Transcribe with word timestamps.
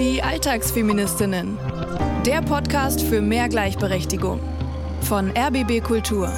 Die 0.00 0.22
Alltagsfeministinnen. 0.22 1.58
Der 2.24 2.40
Podcast 2.40 3.02
für 3.02 3.20
mehr 3.20 3.50
Gleichberechtigung. 3.50 4.40
Von 5.02 5.30
RBB 5.36 5.82
Kultur. 5.84 6.32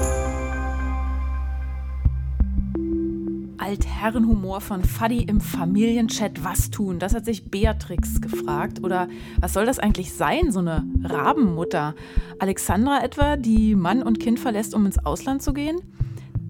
Altherrenhumor 3.59 4.61
von 4.61 4.83
Fadi 4.83 5.22
im 5.22 5.40
Familienchat. 5.40 6.43
Was 6.43 6.71
tun? 6.71 6.98
Das 6.98 7.14
hat 7.14 7.25
sich 7.25 7.53
Beatrix 7.53 8.21
gefragt. 8.21 8.83
Oder 8.83 9.07
was 9.39 9.53
soll 9.53 9.65
das 9.65 9.79
eigentlich 9.79 10.13
sein, 10.13 10.51
so 10.51 10.59
eine 10.59 10.85
Rabenmutter? 11.05 11.95
Alexandra 12.41 13.05
etwa, 13.05 13.37
die 13.37 13.77
Mann 13.77 14.03
und 14.03 14.19
Kind 14.19 14.41
verlässt, 14.41 14.75
um 14.75 14.87
ins 14.87 14.99
Ausland 15.07 15.41
zu 15.41 15.53
gehen? 15.53 15.81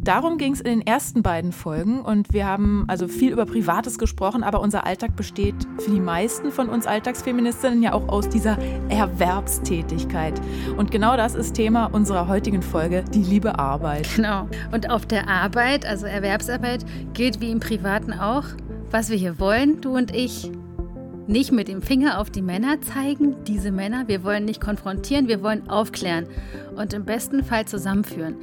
Darum 0.05 0.37
ging 0.37 0.53
es 0.53 0.61
in 0.61 0.81
den 0.81 0.87
ersten 0.87 1.23
beiden 1.23 1.53
Folgen 1.53 2.01
und 2.01 2.33
wir 2.33 2.45
haben 2.45 2.87
also 2.89 3.07
viel 3.07 3.31
über 3.31 3.47
Privates 3.47 3.99
gesprochen, 3.99 4.43
aber 4.43 4.61
unser 4.61 4.85
Alltag 4.85 5.15
besteht 5.15 5.55
für 5.79 5.93
die 5.93 6.01
meisten 6.01 6.51
von 6.51 6.69
uns 6.69 6.89
Alltagsfeministinnen 6.89 7.85
ja 7.85 7.93
auch 7.93 8.09
aus 8.09 8.29
dieser 8.29 8.59
Erwerbstätigkeit. 8.89 10.41
Und 10.77 10.91
genau 10.91 11.17
das 11.17 11.37
ist 11.37 11.55
Thema 11.55 11.87
unserer 11.87 12.27
heutigen 12.27 12.63
Folge, 12.63 13.05
die 13.15 13.23
liebe 13.23 13.61
Arbeit. 13.61 14.09
Genau. 14.17 14.49
Und 14.73 14.91
auf 14.91 15.07
der 15.07 15.29
Arbeit, 15.29 15.87
also 15.87 16.07
Erwerbsarbeit, 16.07 16.85
gilt 17.15 17.41
wie 17.41 17.53
im 17.53 17.61
Privaten 17.61 18.13
auch, 18.13 18.47
was 18.91 19.09
wir 19.09 19.17
hier 19.17 19.39
wollen, 19.39 19.81
du 19.83 19.97
und 19.97 20.13
ich, 20.13 20.51
nicht 21.27 21.53
mit 21.53 21.69
dem 21.69 21.83
Finger 21.83 22.19
auf 22.19 22.31
die 22.31 22.43
Männer 22.43 22.81
zeigen, 22.81 23.37
diese 23.45 23.71
Männer. 23.71 24.09
Wir 24.09 24.25
wollen 24.25 24.45
nicht 24.45 24.61
konfrontieren, 24.61 25.29
wir 25.29 25.43
wollen 25.43 25.69
aufklären 25.71 26.27
und 26.77 26.93
im 26.93 27.05
besten 27.05 27.45
Fall 27.45 27.65
zusammenführen. 27.65 28.37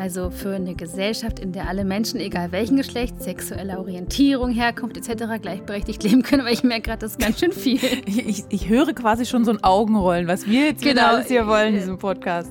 Also 0.00 0.30
für 0.30 0.54
eine 0.54 0.74
Gesellschaft, 0.74 1.38
in 1.38 1.52
der 1.52 1.68
alle 1.68 1.84
Menschen, 1.84 2.20
egal 2.20 2.52
welchen 2.52 2.78
Geschlecht, 2.78 3.22
sexuelle 3.22 3.78
Orientierung, 3.78 4.50
Herkunft 4.50 4.96
etc. 4.96 5.24
gleichberechtigt 5.42 6.02
leben 6.02 6.22
können. 6.22 6.40
Aber 6.40 6.50
ich 6.50 6.62
merke 6.62 6.88
gerade, 6.88 7.00
das 7.00 7.12
ist 7.12 7.20
ganz 7.20 7.38
schön 7.38 7.52
viel. 7.52 7.78
Ich, 8.06 8.26
ich, 8.26 8.44
ich, 8.48 8.68
höre 8.68 8.94
quasi 8.94 9.26
schon 9.26 9.44
so 9.44 9.50
ein 9.50 9.62
Augenrollen, 9.62 10.26
was 10.26 10.46
wir 10.46 10.66
jetzt 10.66 10.82
genau. 10.82 11.08
alles 11.08 11.28
hier 11.28 11.46
wollen 11.46 11.68
in 11.68 11.74
diesem 11.74 11.98
Podcast. 11.98 12.50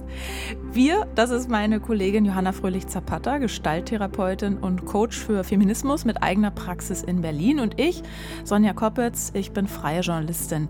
Wir, 0.72 1.08
das 1.16 1.32
ist 1.32 1.50
meine 1.50 1.80
Kollegin 1.80 2.26
Johanna 2.26 2.52
Fröhlich-Zapata, 2.52 3.40
Gestalttherapeutin 3.40 4.58
und 4.58 4.86
Coach 4.86 5.18
für 5.18 5.44
Feminismus 5.44 6.06
mit 6.06 6.22
eigener 6.22 6.52
Praxis 6.52 7.02
in 7.02 7.22
Berlin. 7.22 7.60
Und 7.60 7.80
ich, 7.80 8.04
Sonja 8.44 8.74
Koppitz, 8.74 9.32
ich 9.34 9.52
bin 9.52 9.68
freie 9.68 10.02
Journalistin. 10.02 10.70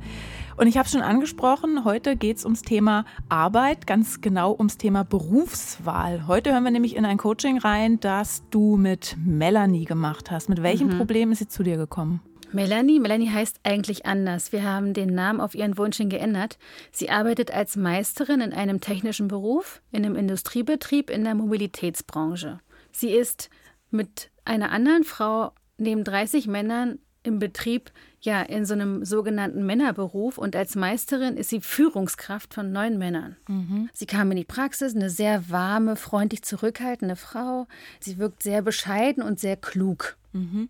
Und 0.56 0.68
ich 0.68 0.78
habe 0.78 0.88
schon 0.88 1.02
angesprochen, 1.02 1.84
heute 1.84 2.16
geht 2.16 2.38
es 2.38 2.46
ums 2.46 2.62
Thema 2.62 3.04
Arbeit, 3.28 3.88
ganz 3.88 4.22
genau 4.22 4.56
ums 4.58 4.78
Thema 4.78 5.04
Berufswahl. 5.04 6.28
Heute 6.28 6.54
hören 6.54 6.64
wir 6.64 6.72
nämlich 6.72 6.96
in 6.96 7.04
ein 7.04 7.18
Coaching 7.18 7.58
rein, 7.58 8.00
das 8.00 8.44
du 8.52 8.78
mit 8.78 9.18
Melanie 9.24 9.84
gemacht 9.84 10.32
hast. 10.32 10.48
Mit 10.48 10.64
welchem 10.64 10.88
mhm. 10.88 10.98
Problem 10.98 11.32
ist 11.34 11.40
sie 11.40 11.48
zu 11.50 11.62
dir 11.62 11.76
gekommen? 11.76 12.22
Melanie, 12.52 13.00
Melanie 13.00 13.30
heißt 13.30 13.60
eigentlich 13.64 14.06
anders. 14.06 14.52
Wir 14.52 14.64
haben 14.64 14.94
den 14.94 15.14
Namen 15.14 15.42
auf 15.42 15.56
ihren 15.56 15.78
Wunsch 15.78 15.98
hin 15.98 16.10
geändert. 16.10 16.58
Sie 16.92 17.10
arbeitet 17.10 17.52
als 17.52 17.76
Meisterin 17.76 18.42
in 18.42 18.54
einem 18.54 18.82
technischen 18.82 19.28
Beruf, 19.28 19.82
in 19.92 20.06
einem 20.06 20.16
Industriebetrieb 20.16 21.10
in 21.10 21.24
der 21.24 21.36
Mobilitätsbranche. 21.36 22.60
Sie 22.92 23.12
ist 23.12 23.50
mit 23.92 24.32
einer 24.46 24.72
anderen 24.72 25.04
Frau 25.04 25.52
neben 25.78 26.04
30 26.04 26.48
Männern 26.48 27.00
im 27.24 27.40
Betrieb 27.40 27.92
ja 28.22 28.42
in 28.42 28.66
so 28.66 28.74
einem 28.74 29.06
sogenannten 29.06 29.66
Männerberuf 29.66 30.38
und 30.38 30.56
als 30.56 30.76
Meisterin 30.76 31.38
ist 31.38 31.50
sie 31.50 31.62
Führungskraft 31.62 32.54
von 32.54 32.72
neun 32.72 32.98
Männern. 32.98 33.38
Mhm. 33.48 33.90
Sie 33.94 34.06
kam 34.06 34.32
in 34.32 34.38
die 34.38 34.46
Praxis, 34.46 34.96
eine 34.96 35.10
sehr 35.10 35.50
warme, 35.50 35.96
freundlich 35.96 36.44
zurückhaltende 36.44 37.16
Frau. 37.16 37.68
Sie 38.00 38.18
wirkt 38.18 38.44
sehr 38.44 38.62
bescheiden 38.62 39.24
und 39.24 39.40
sehr 39.40 39.58
klug. 39.58 40.18
Mhm. 40.34 40.70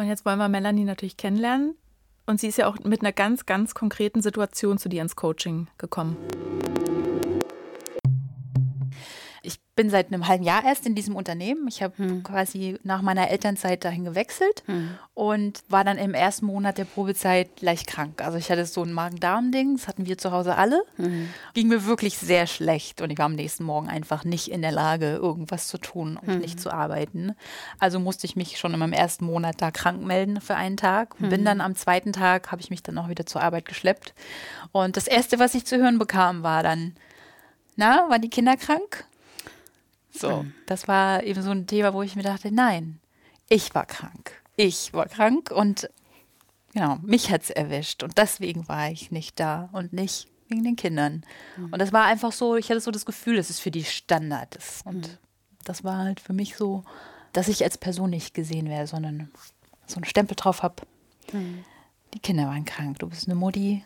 Und 0.00 0.06
jetzt 0.06 0.24
wollen 0.24 0.38
wir 0.38 0.48
Melanie 0.48 0.84
natürlich 0.84 1.18
kennenlernen. 1.18 1.76
Und 2.24 2.40
sie 2.40 2.48
ist 2.48 2.56
ja 2.56 2.66
auch 2.68 2.78
mit 2.78 3.02
einer 3.02 3.12
ganz, 3.12 3.44
ganz 3.44 3.74
konkreten 3.74 4.22
Situation 4.22 4.78
zu 4.78 4.88
dir 4.88 5.02
ins 5.02 5.14
Coaching 5.14 5.66
gekommen 5.76 6.16
bin 9.80 9.88
seit 9.88 10.08
einem 10.08 10.28
halben 10.28 10.44
Jahr 10.44 10.62
erst 10.62 10.84
in 10.84 10.94
diesem 10.94 11.16
Unternehmen. 11.16 11.66
Ich 11.66 11.82
habe 11.82 11.96
hm. 11.96 12.22
quasi 12.22 12.78
nach 12.82 13.00
meiner 13.00 13.30
Elternzeit 13.30 13.82
dahin 13.82 14.04
gewechselt 14.04 14.62
hm. 14.66 14.90
und 15.14 15.62
war 15.70 15.84
dann 15.84 15.96
im 15.96 16.12
ersten 16.12 16.44
Monat 16.44 16.76
der 16.76 16.84
Probezeit 16.84 17.62
leicht 17.62 17.86
krank. 17.86 18.20
Also 18.22 18.36
ich 18.36 18.50
hatte 18.50 18.66
so 18.66 18.82
ein 18.82 18.92
Magen-Darm-Ding, 18.92 19.78
das 19.78 19.88
hatten 19.88 20.04
wir 20.04 20.18
zu 20.18 20.32
Hause 20.32 20.56
alle. 20.56 20.82
Hm. 20.96 21.30
Ging 21.54 21.68
mir 21.68 21.86
wirklich 21.86 22.18
sehr 22.18 22.46
schlecht 22.46 23.00
und 23.00 23.08
ich 23.08 23.16
war 23.16 23.24
am 23.24 23.34
nächsten 23.34 23.64
Morgen 23.64 23.88
einfach 23.88 24.22
nicht 24.22 24.50
in 24.50 24.60
der 24.60 24.70
Lage, 24.70 25.14
irgendwas 25.14 25.68
zu 25.68 25.78
tun 25.78 26.18
und 26.20 26.28
hm. 26.28 26.38
nicht 26.40 26.60
zu 26.60 26.70
arbeiten. 26.70 27.32
Also 27.78 28.00
musste 28.00 28.26
ich 28.26 28.36
mich 28.36 28.58
schon 28.58 28.74
in 28.74 28.80
meinem 28.80 28.92
ersten 28.92 29.24
Monat 29.24 29.62
da 29.62 29.70
krank 29.70 30.04
melden 30.04 30.42
für 30.42 30.56
einen 30.56 30.76
Tag. 30.76 31.18
Und 31.18 31.30
bin 31.30 31.38
hm. 31.38 31.44
dann 31.46 31.60
am 31.62 31.74
zweiten 31.74 32.12
Tag, 32.12 32.52
habe 32.52 32.60
ich 32.60 32.68
mich 32.68 32.82
dann 32.82 32.98
auch 32.98 33.08
wieder 33.08 33.24
zur 33.24 33.40
Arbeit 33.40 33.64
geschleppt. 33.64 34.12
Und 34.72 34.98
das 34.98 35.06
Erste, 35.06 35.38
was 35.38 35.54
ich 35.54 35.64
zu 35.64 35.78
hören 35.78 35.98
bekam, 35.98 36.42
war 36.42 36.62
dann, 36.62 36.94
na, 37.76 38.04
waren 38.10 38.20
die 38.20 38.28
Kinder 38.28 38.58
krank? 38.58 39.06
So, 40.12 40.42
mhm. 40.42 40.54
das 40.66 40.88
war 40.88 41.22
eben 41.22 41.42
so 41.42 41.50
ein 41.50 41.66
Thema, 41.66 41.94
wo 41.94 42.02
ich 42.02 42.16
mir 42.16 42.22
dachte, 42.22 42.52
nein, 42.52 43.00
ich 43.48 43.74
war 43.74 43.86
krank. 43.86 44.32
Ich 44.56 44.92
war 44.92 45.06
krank 45.06 45.50
und 45.50 45.88
genau, 46.74 46.98
mich 47.02 47.30
hat 47.30 47.42
es 47.42 47.50
erwischt 47.50 48.02
und 48.02 48.18
deswegen 48.18 48.68
war 48.68 48.90
ich 48.90 49.10
nicht 49.10 49.38
da 49.40 49.68
und 49.72 49.92
nicht 49.92 50.28
wegen 50.48 50.64
den 50.64 50.76
Kindern. 50.76 51.24
Mhm. 51.56 51.72
Und 51.72 51.78
das 51.78 51.92
war 51.92 52.04
einfach 52.04 52.32
so, 52.32 52.56
ich 52.56 52.68
hatte 52.70 52.80
so 52.80 52.90
das 52.90 53.06
Gefühl, 53.06 53.36
dass 53.36 53.50
es 53.50 53.60
für 53.60 53.70
die 53.70 53.84
Standard 53.84 54.56
ist. 54.56 54.84
Und 54.84 55.08
mhm. 55.08 55.18
das 55.64 55.84
war 55.84 55.98
halt 55.98 56.20
für 56.20 56.32
mich 56.32 56.56
so, 56.56 56.84
dass 57.32 57.48
ich 57.48 57.62
als 57.62 57.78
Person 57.78 58.10
nicht 58.10 58.34
gesehen 58.34 58.68
wäre, 58.68 58.86
sondern 58.86 59.30
so 59.86 59.96
einen 59.96 60.04
Stempel 60.04 60.36
drauf 60.36 60.62
habe. 60.62 60.82
Mhm. 61.32 61.64
Die 62.14 62.18
Kinder 62.18 62.46
waren 62.46 62.64
krank, 62.64 62.98
du 62.98 63.08
bist 63.08 63.28
eine 63.28 63.36
Mutti. 63.36 63.84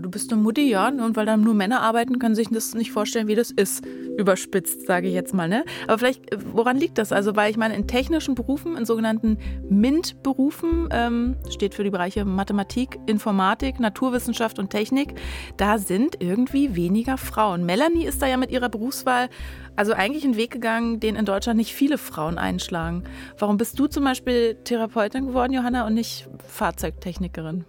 Ja, 0.00 0.02
du 0.02 0.10
bist 0.10 0.32
eine 0.32 0.40
Mutti, 0.40 0.66
ja. 0.70 0.88
Und 0.88 1.14
weil 1.14 1.26
da 1.26 1.36
nur 1.36 1.52
Männer 1.52 1.82
arbeiten, 1.82 2.18
können 2.18 2.34
sich 2.34 2.48
das 2.48 2.74
nicht 2.74 2.90
vorstellen, 2.90 3.28
wie 3.28 3.34
das 3.34 3.50
ist. 3.50 3.84
Überspitzt, 4.16 4.86
sage 4.86 5.08
ich 5.08 5.12
jetzt 5.12 5.34
mal. 5.34 5.46
Ne? 5.46 5.62
Aber 5.86 5.98
vielleicht, 5.98 6.32
äh, 6.32 6.38
woran 6.54 6.78
liegt 6.78 6.96
das? 6.96 7.12
Also, 7.12 7.36
weil 7.36 7.50
ich 7.50 7.58
meine, 7.58 7.76
in 7.76 7.86
technischen 7.86 8.34
Berufen, 8.34 8.78
in 8.78 8.86
sogenannten 8.86 9.36
MINT-Berufen, 9.68 10.88
ähm, 10.90 11.36
steht 11.50 11.74
für 11.74 11.84
die 11.84 11.90
Bereiche 11.90 12.24
Mathematik, 12.24 12.98
Informatik, 13.04 13.78
Naturwissenschaft 13.78 14.58
und 14.58 14.70
Technik, 14.70 15.12
da 15.58 15.76
sind 15.76 16.16
irgendwie 16.18 16.74
weniger 16.76 17.18
Frauen. 17.18 17.66
Melanie 17.66 18.06
ist 18.06 18.22
da 18.22 18.26
ja 18.26 18.38
mit 18.38 18.50
ihrer 18.50 18.70
Berufswahl 18.70 19.28
also 19.76 19.92
eigentlich 19.92 20.24
einen 20.24 20.36
Weg 20.36 20.50
gegangen, 20.50 21.00
den 21.00 21.14
in 21.14 21.26
Deutschland 21.26 21.58
nicht 21.58 21.74
viele 21.74 21.98
Frauen 21.98 22.38
einschlagen. 22.38 23.04
Warum 23.38 23.58
bist 23.58 23.78
du 23.78 23.86
zum 23.86 24.04
Beispiel 24.04 24.56
Therapeutin 24.64 25.26
geworden, 25.26 25.52
Johanna, 25.52 25.86
und 25.86 25.92
nicht 25.92 26.26
Fahrzeugtechnikerin? 26.46 27.66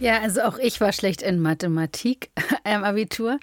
Ja, 0.00 0.20
also 0.20 0.42
auch 0.42 0.58
ich 0.58 0.80
war 0.80 0.92
schlecht 0.92 1.22
in 1.22 1.40
Mathematik 1.40 2.30
im 2.64 2.84
Abitur. 2.84 3.38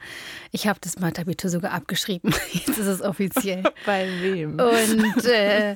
Ich 0.51 0.67
habe 0.67 0.79
das 0.81 0.99
Matheabitur 0.99 1.49
sogar 1.49 1.71
abgeschrieben. 1.71 2.33
Jetzt 2.51 2.77
ist 2.77 2.87
es 2.87 3.01
offiziell. 3.01 3.63
Bei 3.85 4.07
wem? 4.21 4.59
Und 4.59 5.25
äh, 5.25 5.75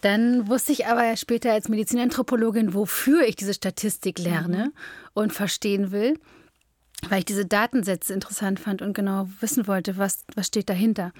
dann 0.00 0.48
wusste 0.48 0.72
ich 0.72 0.86
aber 0.86 1.16
später 1.16 1.52
als 1.52 1.68
Medizinanthropologin, 1.68 2.74
wofür 2.74 3.26
ich 3.26 3.36
diese 3.36 3.54
Statistik 3.54 4.18
lerne 4.18 4.66
mhm. 4.66 4.72
und 5.14 5.32
verstehen 5.32 5.90
will, 5.90 6.18
weil 7.08 7.20
ich 7.20 7.24
diese 7.24 7.46
Datensätze 7.46 8.14
interessant 8.14 8.60
fand 8.60 8.82
und 8.82 8.94
genau 8.94 9.28
wissen 9.40 9.66
wollte, 9.66 9.96
was, 9.96 10.24
was 10.34 10.46
steht 10.46 10.68
dahinter. 10.68 11.12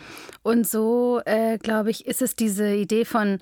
Und 0.42 0.68
so, 0.68 1.20
äh, 1.26 1.58
glaube 1.58 1.90
ich, 1.90 2.06
ist 2.06 2.22
es 2.22 2.36
diese 2.36 2.74
Idee 2.74 3.04
von 3.04 3.38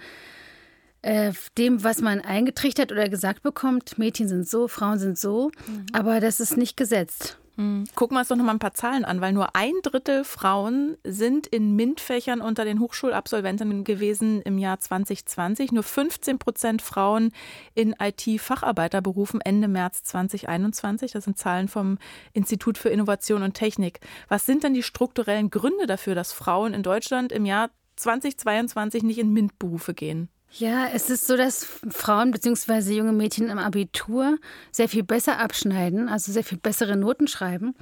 äh, 1.05 1.33
dem, 1.59 1.85
was 1.85 2.01
man 2.01 2.21
eingetrichtert 2.21 2.91
oder 2.91 3.09
gesagt 3.09 3.43
bekommt, 3.43 3.99
Mädchen 3.99 4.27
sind 4.27 4.49
so, 4.49 4.69
Frauen 4.69 4.99
sind 4.99 5.19
so, 5.19 5.51
mhm. 5.67 5.87
aber 5.93 6.21
das 6.21 6.41
ist 6.41 6.57
nicht 6.57 6.77
gesetzt. 6.77 7.39
Mhm. 7.57 7.85
Gucken 7.95 8.17
wir 8.17 8.21
uns 8.21 8.29
doch 8.29 8.37
noch 8.37 8.45
mal 8.45 8.53
ein 8.53 8.59
paar 8.59 8.75
Zahlen 8.75 9.05
an, 9.05 9.21
weil 9.21 9.33
nur 9.33 9.55
ein 9.55 9.75
Drittel 9.83 10.25
Frauen 10.25 10.97
sind 11.05 11.47
in 11.47 11.77
MINT-Fächern 11.77 12.41
unter 12.41 12.65
den 12.65 12.81
Hochschulabsolventen 12.81 13.85
gewesen 13.85 14.41
im 14.43 14.59
Jahr 14.59 14.81
2020. 14.81 15.71
Nur 15.73 15.85
15 15.85 16.39
Prozent 16.39 16.83
Frauen 16.83 17.33
in 17.75 17.95
IT-Facharbeiterberufen 17.99 19.41
Ende 19.43 19.69
März 19.69 20.03
2021. 20.05 21.13
Das 21.13 21.25
sind 21.25 21.39
Zahlen 21.39 21.69
vom 21.69 21.99
Institut 22.33 22.79
für 22.79 22.89
Innovation 22.89 23.43
und 23.43 23.55
Technik. 23.55 24.01
Was 24.29 24.47
sind 24.47 24.65
denn 24.65 24.75
die 24.75 24.83
strukturellen 24.83 25.51
Gründe 25.51 25.87
dafür, 25.87 26.15
dass 26.15 26.33
Frauen 26.33 26.75
in 26.75 26.83
Deutschland 26.83 27.31
im 27.31 27.45
Jahr 27.45 27.71
2022 27.97 29.05
nicht 29.05 29.19
in 29.19 29.33
MINT-Berufe 29.33 29.95
gehen? 29.95 30.29
Ja, 30.57 30.87
es 30.93 31.11
ist 31.11 31.27
so, 31.27 31.37
dass 31.37 31.67
Frauen 31.91 32.31
bzw. 32.31 32.95
junge 32.95 33.13
Mädchen 33.13 33.49
im 33.49 33.59
Abitur 33.59 34.39
sehr 34.71 34.89
viel 34.89 35.03
besser 35.03 35.41
abschneiden, 35.41 36.09
also 36.09 36.31
sehr 36.31 36.45
viel 36.45 36.59
bessere 36.59 36.97
Noten 36.97 37.27
schreiben 37.27 37.75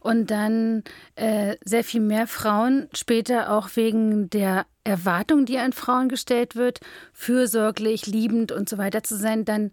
und 0.00 0.30
dann 0.30 0.84
äh, 1.16 1.56
sehr 1.62 1.84
viel 1.84 2.00
mehr 2.00 2.26
Frauen 2.26 2.88
später 2.94 3.52
auch 3.52 3.68
wegen 3.74 4.30
der 4.30 4.64
Erwartung, 4.84 5.44
die 5.44 5.58
an 5.58 5.74
Frauen 5.74 6.08
gestellt 6.08 6.56
wird, 6.56 6.80
fürsorglich, 7.12 8.06
liebend 8.06 8.52
und 8.52 8.70
so 8.70 8.78
weiter 8.78 9.02
zu 9.02 9.18
sein, 9.18 9.44
dann 9.44 9.70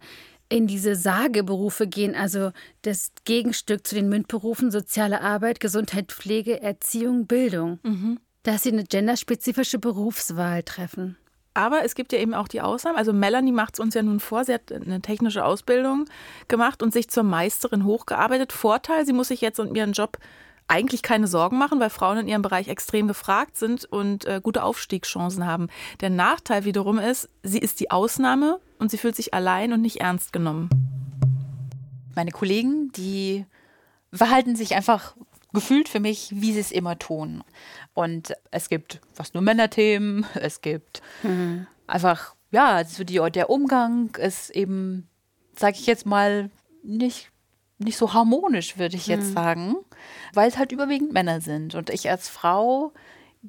in 0.50 0.66
diese 0.66 0.94
Sageberufe 0.94 1.86
gehen, 1.86 2.14
also 2.14 2.52
das 2.82 3.12
Gegenstück 3.24 3.86
zu 3.86 3.94
den 3.94 4.10
MINT-Berufen 4.10 4.70
soziale 4.70 5.22
Arbeit, 5.22 5.58
Gesundheit, 5.58 6.12
Pflege, 6.12 6.60
Erziehung, 6.60 7.26
Bildung. 7.26 7.78
Mhm. 7.82 8.20
Dass 8.42 8.64
sie 8.64 8.72
eine 8.72 8.84
genderspezifische 8.84 9.78
Berufswahl 9.78 10.64
treffen. 10.64 11.16
Aber 11.54 11.84
es 11.84 11.94
gibt 11.94 12.12
ja 12.12 12.18
eben 12.18 12.34
auch 12.34 12.48
die 12.48 12.60
Ausnahmen. 12.60 12.96
Also 12.96 13.12
Melanie 13.12 13.52
macht 13.52 13.74
es 13.74 13.80
uns 13.80 13.94
ja 13.94 14.02
nun 14.02 14.20
vor. 14.20 14.44
Sie 14.44 14.54
hat 14.54 14.72
eine 14.72 15.02
technische 15.02 15.44
Ausbildung 15.44 16.06
gemacht 16.48 16.82
und 16.82 16.92
sich 16.92 17.10
zur 17.10 17.24
Meisterin 17.24 17.84
hochgearbeitet. 17.84 18.52
Vorteil, 18.52 19.04
sie 19.04 19.12
muss 19.12 19.28
sich 19.28 19.40
jetzt 19.40 19.60
um 19.60 19.74
ihren 19.74 19.92
Job 19.92 20.18
eigentlich 20.68 21.02
keine 21.02 21.26
Sorgen 21.26 21.58
machen, 21.58 21.80
weil 21.80 21.90
Frauen 21.90 22.18
in 22.18 22.28
ihrem 22.28 22.40
Bereich 22.40 22.68
extrem 22.68 23.06
gefragt 23.06 23.58
sind 23.58 23.84
und 23.84 24.24
äh, 24.24 24.40
gute 24.42 24.62
Aufstiegschancen 24.62 25.46
haben. 25.46 25.68
Der 26.00 26.08
Nachteil 26.08 26.64
wiederum 26.64 26.98
ist, 26.98 27.28
sie 27.42 27.58
ist 27.58 27.80
die 27.80 27.90
Ausnahme 27.90 28.58
und 28.78 28.90
sie 28.90 28.96
fühlt 28.96 29.16
sich 29.16 29.34
allein 29.34 29.74
und 29.74 29.82
nicht 29.82 30.00
ernst 30.00 30.32
genommen. 30.32 30.70
Meine 32.14 32.30
Kollegen, 32.30 32.90
die 32.92 33.44
verhalten 34.12 34.56
sich 34.56 34.74
einfach 34.74 35.14
gefühlt 35.52 35.88
für 35.88 36.00
mich, 36.00 36.30
wie 36.34 36.52
sie 36.52 36.60
es 36.60 36.72
immer 36.72 36.98
tun. 36.98 37.44
Und 37.94 38.34
es 38.50 38.68
gibt 38.68 39.00
fast 39.12 39.34
nur 39.34 39.42
Männerthemen, 39.42 40.26
es 40.34 40.60
gibt 40.60 41.02
mhm. 41.22 41.66
einfach, 41.86 42.34
ja, 42.50 42.84
so 42.84 43.04
die, 43.04 43.20
der 43.32 43.50
Umgang 43.50 44.14
ist 44.16 44.50
eben, 44.50 45.08
sage 45.56 45.76
ich 45.78 45.86
jetzt 45.86 46.06
mal, 46.06 46.50
nicht, 46.82 47.30
nicht 47.78 47.96
so 47.96 48.12
harmonisch, 48.12 48.78
würde 48.78 48.96
ich 48.96 49.06
jetzt 49.06 49.30
mhm. 49.30 49.34
sagen, 49.34 49.76
weil 50.34 50.48
es 50.48 50.58
halt 50.58 50.72
überwiegend 50.72 51.12
Männer 51.12 51.40
sind. 51.40 51.74
Und 51.74 51.90
ich 51.90 52.10
als 52.10 52.28
Frau 52.28 52.92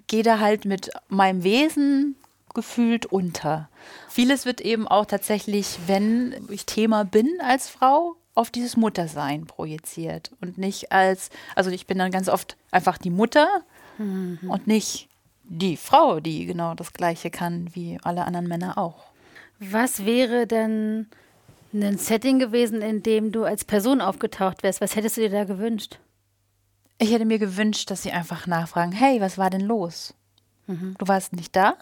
gehe 0.08 0.24
da 0.24 0.40
halt 0.40 0.66
mit 0.66 0.92
meinem 1.08 1.44
Wesen 1.44 2.16
gefühlt 2.54 3.06
unter. 3.06 3.70
Vieles 4.10 4.46
wird 4.46 4.62
eben 4.62 4.88
auch 4.88 5.06
tatsächlich, 5.06 5.80
wenn 5.88 6.48
ich 6.50 6.66
Thema 6.66 7.04
bin 7.04 7.30
als 7.42 7.70
Frau, 7.70 8.16
auf 8.36 8.50
dieses 8.50 8.78
Muttersein 8.78 9.46
projiziert 9.46 10.32
und 10.42 10.58
nicht 10.58 10.92
als, 10.92 11.30
also 11.56 11.70
ich 11.70 11.86
bin 11.86 11.98
dann 11.98 12.12
ganz 12.12 12.30
oft 12.30 12.58
einfach 12.72 12.98
die 12.98 13.10
Mutter 13.10 13.48
mhm. 13.98 14.40
und 14.48 14.68
nicht 14.68 15.10
die 15.44 15.78
Frau, 15.78 16.20
die 16.20 16.46
genau 16.46 16.74
das 16.74 16.94
Gleiche 16.94 17.30
kann 17.30 17.70
wie 17.74 18.00
alle 18.04 18.26
anderen 18.26 18.48
Männer 18.48 18.78
auch. 18.78 19.06
Was 19.60 20.06
wäre 20.06 20.48
denn 20.48 21.08
ein 21.74 21.98
Setting 21.98 22.40
gewesen, 22.40 22.82
in 22.82 23.04
dem 23.04 23.32
du 23.32 23.44
als 23.44 23.66
Person 23.66 24.02
aufgetaucht 24.02 24.64
wärst? 24.64 24.82
Was 24.82 24.96
hättest 24.96 25.18
du 25.18 25.22
dir 25.22 25.30
da 25.30 25.44
gewünscht? 25.44 26.00
Ich 26.98 27.12
hätte 27.12 27.26
mir 27.26 27.40
gewünscht, 27.40 27.90
dass 27.90 28.04
sie 28.04 28.12
einfach 28.12 28.48
nachfragen, 28.48 28.92
hey, 28.92 29.20
was 29.22 29.38
war 29.38 29.50
denn 29.50 29.62
los? 29.62 30.14
Mhm. 30.68 30.96
Du 30.98 31.08
warst 31.08 31.34
nicht 31.34 31.56
da? 31.56 31.76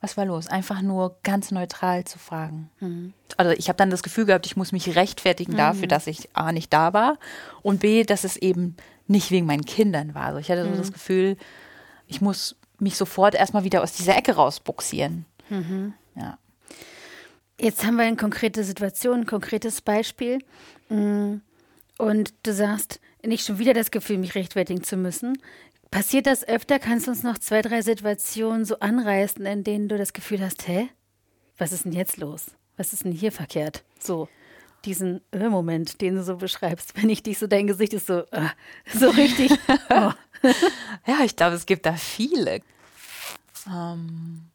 Was 0.00 0.16
war 0.16 0.24
los? 0.24 0.46
Einfach 0.46 0.80
nur 0.80 1.18
ganz 1.22 1.50
neutral 1.50 2.04
zu 2.04 2.18
fragen. 2.18 2.70
Mhm. 2.80 3.12
Also 3.36 3.52
ich 3.52 3.68
habe 3.68 3.76
dann 3.76 3.90
das 3.90 4.02
Gefühl 4.02 4.24
gehabt, 4.24 4.46
ich 4.46 4.56
muss 4.56 4.72
mich 4.72 4.96
rechtfertigen 4.96 5.52
mhm. 5.52 5.58
dafür, 5.58 5.88
dass 5.88 6.06
ich 6.06 6.34
A 6.34 6.52
nicht 6.52 6.72
da 6.72 6.92
war 6.92 7.18
und 7.62 7.80
B, 7.80 8.04
dass 8.04 8.24
es 8.24 8.36
eben 8.36 8.76
nicht 9.06 9.30
wegen 9.30 9.46
meinen 9.46 9.64
Kindern 9.64 10.14
war. 10.14 10.26
Also 10.26 10.38
ich 10.38 10.50
hatte 10.50 10.64
so 10.64 10.70
das 10.70 10.88
mhm. 10.88 10.92
Gefühl, 10.94 11.36
ich 12.06 12.20
muss 12.20 12.56
mich 12.78 12.96
sofort 12.96 13.34
erstmal 13.34 13.64
wieder 13.64 13.82
aus 13.82 13.92
dieser 13.92 14.16
Ecke 14.16 14.32
rausbuxieren. 14.32 15.26
Mhm. 15.50 15.92
Ja. 16.14 16.38
Jetzt 17.60 17.84
haben 17.84 17.96
wir 17.96 18.04
eine 18.04 18.16
konkrete 18.16 18.64
Situation, 18.64 19.20
ein 19.20 19.26
konkretes 19.26 19.82
Beispiel. 19.82 20.38
Mm. 20.88 21.36
Und 21.98 22.32
du 22.42 22.54
sagst, 22.54 23.00
nicht 23.22 23.44
schon 23.44 23.58
wieder 23.58 23.74
das 23.74 23.90
Gefühl, 23.90 24.16
mich 24.16 24.34
rechtfertigen 24.34 24.82
zu 24.82 24.96
müssen. 24.96 25.36
Passiert 25.90 26.26
das 26.26 26.46
öfter? 26.46 26.78
Kannst 26.78 27.06
du 27.06 27.10
uns 27.10 27.22
noch 27.22 27.38
zwei, 27.38 27.62
drei 27.62 27.82
Situationen 27.82 28.64
so 28.64 28.78
anreißen, 28.78 29.44
in 29.44 29.64
denen 29.64 29.88
du 29.88 29.98
das 29.98 30.12
Gefühl 30.12 30.40
hast, 30.40 30.68
hä? 30.68 30.88
Was 31.58 31.72
ist 31.72 31.84
denn 31.84 31.92
jetzt 31.92 32.16
los? 32.16 32.52
Was 32.76 32.92
ist 32.92 33.04
denn 33.04 33.12
hier 33.12 33.32
verkehrt? 33.32 33.82
So, 33.98 34.28
diesen 34.84 35.20
äh, 35.32 35.48
Moment, 35.48 36.00
den 36.00 36.14
du 36.14 36.22
so 36.22 36.36
beschreibst, 36.36 36.96
wenn 37.00 37.10
ich 37.10 37.22
dich 37.22 37.38
so, 37.38 37.46
dein 37.46 37.66
Gesicht 37.66 37.92
ist 37.92 38.06
so, 38.06 38.20
äh, 38.30 38.48
so 38.92 39.10
richtig. 39.10 39.52
Oh. 39.92 40.12
ja, 41.06 41.24
ich 41.24 41.36
glaube, 41.36 41.56
es 41.56 41.66
gibt 41.66 41.84
da 41.84 41.92
viele. 41.92 42.60
Ähm, 43.66 44.46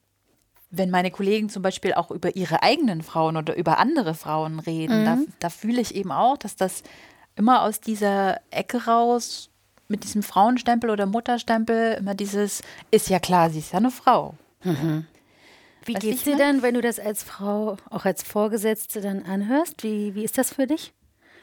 wenn 0.71 0.89
meine 0.89 1.11
Kollegen 1.11 1.49
zum 1.49 1.61
Beispiel 1.61 1.93
auch 1.93 2.09
über 2.09 2.35
ihre 2.35 2.63
eigenen 2.63 3.03
Frauen 3.03 3.37
oder 3.37 3.55
über 3.55 3.77
andere 3.77 4.15
Frauen 4.15 4.59
reden, 4.59 5.01
mhm. 5.01 5.05
da, 5.05 5.17
da 5.39 5.49
fühle 5.49 5.81
ich 5.81 5.93
eben 5.93 6.11
auch, 6.11 6.37
dass 6.37 6.55
das 6.55 6.81
immer 7.35 7.61
aus 7.61 7.81
dieser 7.81 8.39
Ecke 8.49 8.85
raus 8.85 9.51
mit 9.87 10.03
diesem 10.03 10.23
Frauenstempel 10.23 10.89
oder 10.89 11.05
Mutterstempel 11.05 11.93
immer 11.93 12.15
dieses, 12.15 12.61
ist 12.91 13.09
ja 13.09 13.19
klar, 13.19 13.49
sie 13.49 13.59
ist 13.59 13.71
ja 13.71 13.79
eine 13.79 13.91
Frau. 13.91 14.35
Mhm. 14.63 15.05
Wie 15.85 15.93
geht 15.93 16.15
es 16.15 16.23
dir 16.23 16.35
dann, 16.35 16.63
wenn 16.63 16.73
du 16.73 16.81
das 16.81 16.99
als 16.99 17.21
Frau, 17.21 17.77
auch 17.91 18.05
als 18.05 18.23
Vorgesetzte 18.23 19.01
dann 19.01 19.23
anhörst? 19.23 19.83
Wie, 19.83 20.15
wie 20.15 20.23
ist 20.23 20.37
das 20.37 20.53
für 20.53 20.65
dich, 20.65 20.93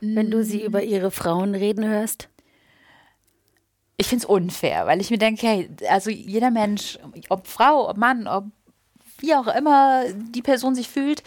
wenn 0.01 0.33
du 0.33 0.43
sie 0.43 0.65
mm. 0.65 0.67
über 0.67 0.83
ihre 0.83 1.13
Frauen 1.13 1.55
reden 1.55 1.85
hörst? 1.85 2.29
Ich 3.99 4.09
finde 4.09 4.25
es 4.25 4.29
unfair, 4.29 4.87
weil 4.87 5.01
ich 5.01 5.11
mir 5.11 5.19
denke, 5.19 5.47
hey, 5.47 5.71
also 5.89 6.11
jeder 6.11 6.51
Mensch, 6.51 6.99
ob 7.29 7.47
Frau, 7.47 7.89
ob 7.89 7.97
Mann, 7.97 8.27
ob 8.27 8.47
wie 9.19 9.37
auch 9.37 9.47
immer 9.47 10.07
die 10.13 10.43
Person 10.43 10.75
sich 10.75 10.89
fühlt, 10.89 11.23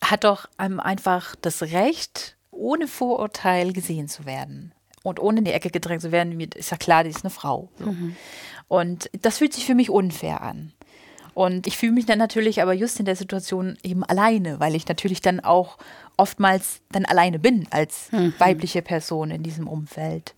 hat 0.00 0.22
doch 0.22 0.48
einfach 0.56 1.34
das 1.40 1.60
Recht, 1.62 2.36
ohne 2.52 2.86
Vorurteil 2.86 3.72
gesehen 3.72 4.06
zu 4.06 4.26
werden 4.26 4.72
und 5.02 5.20
ohne 5.20 5.38
in 5.38 5.44
die 5.44 5.52
Ecke 5.52 5.70
gedrängt 5.70 6.02
zu 6.02 6.12
werden, 6.12 6.38
ist 6.40 6.70
ja 6.70 6.76
klar, 6.76 7.04
die 7.04 7.10
ist 7.10 7.24
eine 7.24 7.30
Frau. 7.30 7.68
So. 7.78 7.86
Mhm. 7.86 8.16
Und 8.68 9.10
das 9.20 9.38
fühlt 9.38 9.52
sich 9.52 9.66
für 9.66 9.74
mich 9.74 9.90
unfair 9.90 10.42
an. 10.42 10.72
Und 11.34 11.66
ich 11.66 11.78
fühle 11.78 11.92
mich 11.92 12.06
dann 12.06 12.18
natürlich 12.18 12.60
aber 12.60 12.74
just 12.74 12.98
in 12.98 13.06
der 13.06 13.16
Situation 13.16 13.78
eben 13.82 14.04
alleine, 14.04 14.60
weil 14.60 14.74
ich 14.74 14.86
natürlich 14.86 15.22
dann 15.22 15.40
auch 15.40 15.78
oftmals 16.16 16.80
dann 16.90 17.04
alleine 17.04 17.38
bin 17.38 17.66
als 17.70 18.12
mhm. 18.12 18.34
weibliche 18.38 18.82
Person 18.82 19.30
in 19.30 19.42
diesem 19.42 19.66
Umfeld. 19.66 20.34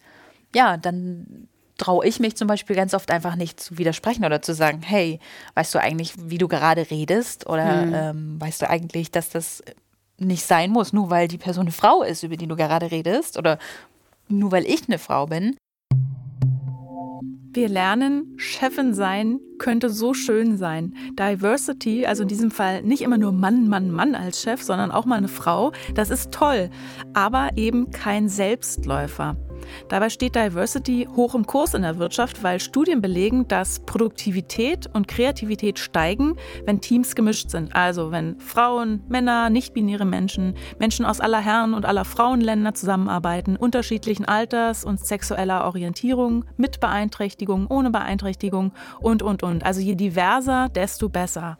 Ja, 0.55 0.77
dann 0.77 1.49
traue 1.79 2.07
ich 2.07 2.21
mich 2.21 2.37
zum 2.37 2.47
Beispiel 2.47 2.77
ganz 2.77 2.95
oft 2.95 3.11
einfach 3.11 3.35
nicht 3.35 3.59
zu 3.59 3.79
widersprechen 3.79 4.25
oder 4.25 4.41
zu 4.41 4.55
sagen, 4.55 4.83
hey, 4.83 5.19
weißt 5.55 5.75
du 5.75 5.81
eigentlich, 5.81 6.15
wie 6.17 6.39
du 6.39 6.47
gerade 6.47 6.91
redest? 6.91 7.49
Oder 7.49 7.87
mhm. 7.87 7.95
ähm, 7.95 8.41
weißt 8.41 8.63
du 8.63 8.71
eigentlich, 8.71 9.11
dass 9.11 9.29
das 9.31 9.65
nicht 10.19 10.47
sein 10.47 10.71
muss, 10.71 10.93
nur 10.93 11.11
weil 11.11 11.27
die 11.27 11.39
Person 11.39 11.63
eine 11.63 11.73
Frau 11.73 12.03
ist, 12.03 12.23
über 12.23 12.37
die 12.37 12.47
du 12.47 12.55
gerade 12.55 12.93
redest? 12.93 13.37
Oder 13.37 13.59
nur 14.29 14.53
weil 14.53 14.67
ich 14.67 14.89
eine 14.89 14.99
Frau 14.99 15.27
bin. 15.27 15.57
Wir 17.53 17.69
lernen, 17.69 18.35
Chefin 18.37 18.95
sein 18.95 19.39
könnte 19.59 19.89
so 19.89 20.13
schön 20.13 20.57
sein. 20.57 20.95
Diversity, 21.13 22.05
also 22.05 22.23
in 22.23 22.29
diesem 22.29 22.51
Fall 22.51 22.83
nicht 22.83 23.01
immer 23.01 23.17
nur 23.17 23.31
Mann, 23.31 23.69
Mann, 23.69 23.93
Mann 23.93 24.17
als 24.17 24.43
Chef, 24.43 24.61
sondern 24.61 24.91
auch 24.91 25.05
mal 25.05 25.19
eine 25.19 25.29
Frau, 25.29 25.73
das 25.95 26.11
ist 26.11 26.33
toll, 26.33 26.69
aber 27.13 27.51
eben 27.57 27.93
kein 27.93 28.29
Selbstläufer. 28.29 29.37
Dabei 29.89 30.11
steht 30.11 30.35
Diversity 30.35 31.09
hoch 31.15 31.35
im 31.35 31.47
Kurs 31.47 31.75
in 31.75 31.83
der 31.83 31.99
Wirtschaft, 31.99 32.43
weil 32.43 32.61
Studien 32.61 33.01
belegen, 33.01 33.49
dass 33.49 33.81
Produktivität 33.81 34.89
und 34.93 35.09
Kreativität 35.09 35.79
steigen, 35.79 36.37
wenn 36.65 36.81
Teams 36.81 37.15
gemischt 37.15 37.51
sind. 37.51 37.75
Also 37.75 38.11
wenn 38.11 38.39
Frauen, 38.41 39.03
Männer, 39.09 39.51
nicht-binäre 39.51 40.05
Menschen, 40.05 40.55
Menschen 40.79 41.05
aus 41.05 41.21
aller 41.21 41.41
Herren 41.41 41.75
und 41.75 41.85
aller 41.85 42.05
Frauenländer 42.05 42.75
zusammenarbeiten, 42.75 43.57
unterschiedlichen 43.57 44.25
Alters 44.25 44.85
und 44.85 45.01
sexueller 45.01 45.65
Orientierung, 45.65 46.45
mit 46.57 46.81
Beeinträchtigung, 46.81 47.67
ohne 47.69 47.91
Beeinträchtigung 47.91 48.73
und, 49.01 49.23
und, 49.23 49.43
und. 49.43 49.65
Also 49.65 49.81
je 49.81 49.95
diverser, 49.95 50.69
desto 50.69 51.09
besser. 51.09 51.59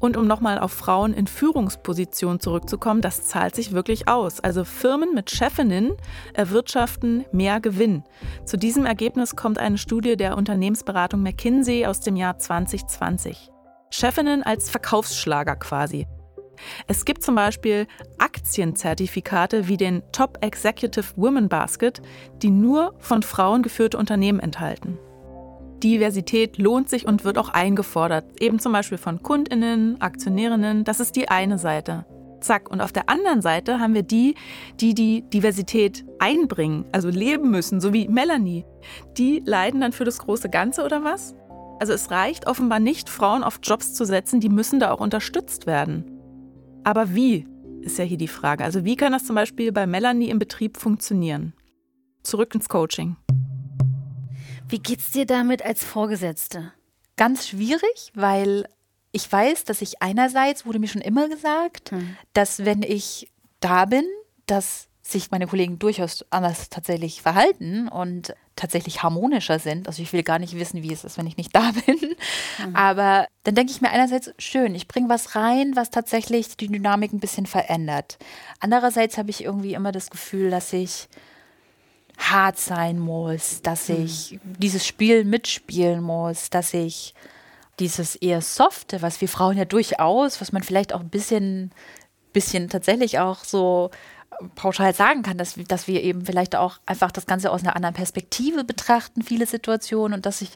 Und 0.00 0.16
um 0.16 0.26
nochmal 0.26 0.58
auf 0.58 0.72
Frauen 0.72 1.12
in 1.12 1.26
Führungspositionen 1.26 2.40
zurückzukommen, 2.40 3.02
das 3.02 3.28
zahlt 3.28 3.54
sich 3.54 3.72
wirklich 3.72 4.08
aus. 4.08 4.40
Also 4.40 4.64
Firmen 4.64 5.14
mit 5.14 5.30
Chefinnen 5.30 5.92
erwirtschaften 6.32 7.26
mehr 7.32 7.60
Gewinn. 7.60 8.02
Zu 8.44 8.56
diesem 8.56 8.86
Ergebnis 8.86 9.36
kommt 9.36 9.58
eine 9.58 9.78
Studie 9.78 10.16
der 10.16 10.38
Unternehmensberatung 10.38 11.22
McKinsey 11.22 11.84
aus 11.84 12.00
dem 12.00 12.16
Jahr 12.16 12.38
2020. 12.38 13.50
Chefinnen 13.90 14.42
als 14.42 14.70
Verkaufsschlager 14.70 15.56
quasi. 15.56 16.06
Es 16.86 17.04
gibt 17.04 17.22
zum 17.22 17.34
Beispiel 17.34 17.86
Aktienzertifikate 18.18 19.68
wie 19.68 19.76
den 19.76 20.02
Top 20.12 20.38
Executive 20.42 21.16
Women 21.16 21.48
Basket, 21.48 22.00
die 22.42 22.50
nur 22.50 22.94
von 22.98 23.22
Frauen 23.22 23.62
geführte 23.62 23.98
Unternehmen 23.98 24.40
enthalten. 24.40 24.98
Diversität 25.80 26.58
lohnt 26.58 26.88
sich 26.88 27.06
und 27.06 27.24
wird 27.24 27.38
auch 27.38 27.48
eingefordert, 27.48 28.40
eben 28.40 28.58
zum 28.58 28.72
Beispiel 28.72 28.98
von 28.98 29.22
Kundinnen, 29.22 30.00
Aktionärinnen. 30.00 30.84
Das 30.84 31.00
ist 31.00 31.16
die 31.16 31.28
eine 31.28 31.58
Seite. 31.58 32.04
Zack. 32.40 32.70
Und 32.70 32.80
auf 32.80 32.92
der 32.92 33.08
anderen 33.08 33.42
Seite 33.42 33.80
haben 33.80 33.94
wir 33.94 34.02
die, 34.02 34.34
die 34.80 34.94
die 34.94 35.22
Diversität 35.22 36.04
einbringen, 36.18 36.86
also 36.92 37.08
leben 37.08 37.50
müssen, 37.50 37.80
so 37.80 37.92
wie 37.92 38.08
Melanie. 38.08 38.64
Die 39.18 39.42
leiden 39.44 39.80
dann 39.80 39.92
für 39.92 40.04
das 40.04 40.18
große 40.18 40.48
Ganze 40.48 40.84
oder 40.84 41.04
was? 41.04 41.34
Also 41.80 41.92
es 41.92 42.10
reicht 42.10 42.46
offenbar 42.46 42.80
nicht, 42.80 43.08
Frauen 43.08 43.42
auf 43.42 43.60
Jobs 43.62 43.94
zu 43.94 44.04
setzen, 44.04 44.40
die 44.40 44.48
müssen 44.48 44.80
da 44.80 44.92
auch 44.92 45.00
unterstützt 45.00 45.66
werden. 45.66 46.04
Aber 46.84 47.14
wie, 47.14 47.46
ist 47.80 47.98
ja 47.98 48.04
hier 48.04 48.18
die 48.18 48.28
Frage. 48.28 48.64
Also 48.64 48.84
wie 48.84 48.96
kann 48.96 49.12
das 49.12 49.24
zum 49.24 49.34
Beispiel 49.34 49.72
bei 49.72 49.86
Melanie 49.86 50.28
im 50.28 50.38
Betrieb 50.38 50.76
funktionieren? 50.76 51.54
Zurück 52.22 52.54
ins 52.54 52.68
Coaching. 52.68 53.16
Wie 54.70 54.78
geht's 54.78 55.10
dir 55.10 55.26
damit 55.26 55.64
als 55.64 55.84
Vorgesetzte? 55.84 56.72
Ganz 57.16 57.48
schwierig, 57.48 58.12
weil 58.14 58.68
ich 59.12 59.30
weiß, 59.30 59.64
dass 59.64 59.82
ich 59.82 60.00
einerseits, 60.00 60.64
wurde 60.64 60.78
mir 60.78 60.88
schon 60.88 61.02
immer 61.02 61.28
gesagt, 61.28 61.90
hm. 61.90 62.16
dass 62.32 62.64
wenn 62.64 62.82
ich 62.82 63.28
da 63.58 63.84
bin, 63.84 64.04
dass 64.46 64.86
sich 65.02 65.30
meine 65.30 65.46
Kollegen 65.46 65.78
durchaus 65.78 66.24
anders 66.30 66.68
tatsächlich 66.70 67.20
verhalten 67.20 67.88
und 67.88 68.34
tatsächlich 68.54 69.02
harmonischer 69.02 69.58
sind. 69.58 69.88
Also 69.88 70.02
ich 70.02 70.12
will 70.12 70.22
gar 70.22 70.38
nicht 70.38 70.56
wissen, 70.56 70.82
wie 70.82 70.92
es 70.92 71.02
ist, 71.02 71.18
wenn 71.18 71.26
ich 71.26 71.36
nicht 71.36 71.54
da 71.54 71.72
bin. 71.86 72.14
Mhm. 72.64 72.76
Aber 72.76 73.26
dann 73.42 73.54
denke 73.54 73.72
ich 73.72 73.80
mir 73.80 73.90
einerseits, 73.90 74.32
schön, 74.38 74.74
ich 74.74 74.86
bringe 74.86 75.08
was 75.08 75.34
rein, 75.34 75.74
was 75.74 75.90
tatsächlich 75.90 76.56
die 76.56 76.68
Dynamik 76.68 77.12
ein 77.12 77.20
bisschen 77.20 77.46
verändert. 77.46 78.18
Andererseits 78.60 79.18
habe 79.18 79.30
ich 79.30 79.42
irgendwie 79.42 79.74
immer 79.74 79.92
das 79.92 80.10
Gefühl, 80.10 80.50
dass 80.50 80.72
ich 80.72 81.08
hart 82.20 82.58
sein 82.58 82.98
muss, 82.98 83.62
dass 83.62 83.88
mhm. 83.88 84.04
ich 84.04 84.38
dieses 84.42 84.86
Spiel 84.86 85.24
mitspielen 85.24 86.02
muss, 86.02 86.50
dass 86.50 86.74
ich 86.74 87.14
dieses 87.78 88.14
eher 88.14 88.42
softe, 88.42 89.02
was 89.02 89.20
wir 89.20 89.28
Frauen 89.28 89.56
ja 89.56 89.64
durchaus, 89.64 90.40
was 90.40 90.52
man 90.52 90.62
vielleicht 90.62 90.92
auch 90.92 91.00
ein 91.00 91.08
bisschen, 91.08 91.72
bisschen 92.32 92.68
tatsächlich 92.68 93.18
auch 93.18 93.42
so 93.42 93.90
pauschal 94.54 94.94
sagen 94.94 95.22
kann, 95.22 95.38
dass, 95.38 95.54
dass 95.68 95.86
wir 95.86 96.02
eben 96.02 96.24
vielleicht 96.24 96.56
auch 96.56 96.78
einfach 96.86 97.10
das 97.10 97.26
Ganze 97.26 97.50
aus 97.50 97.62
einer 97.62 97.76
anderen 97.76 97.94
Perspektive 97.94 98.64
betrachten, 98.64 99.22
viele 99.22 99.46
Situationen 99.46 100.14
und 100.14 100.26
dass 100.26 100.42
ich 100.42 100.50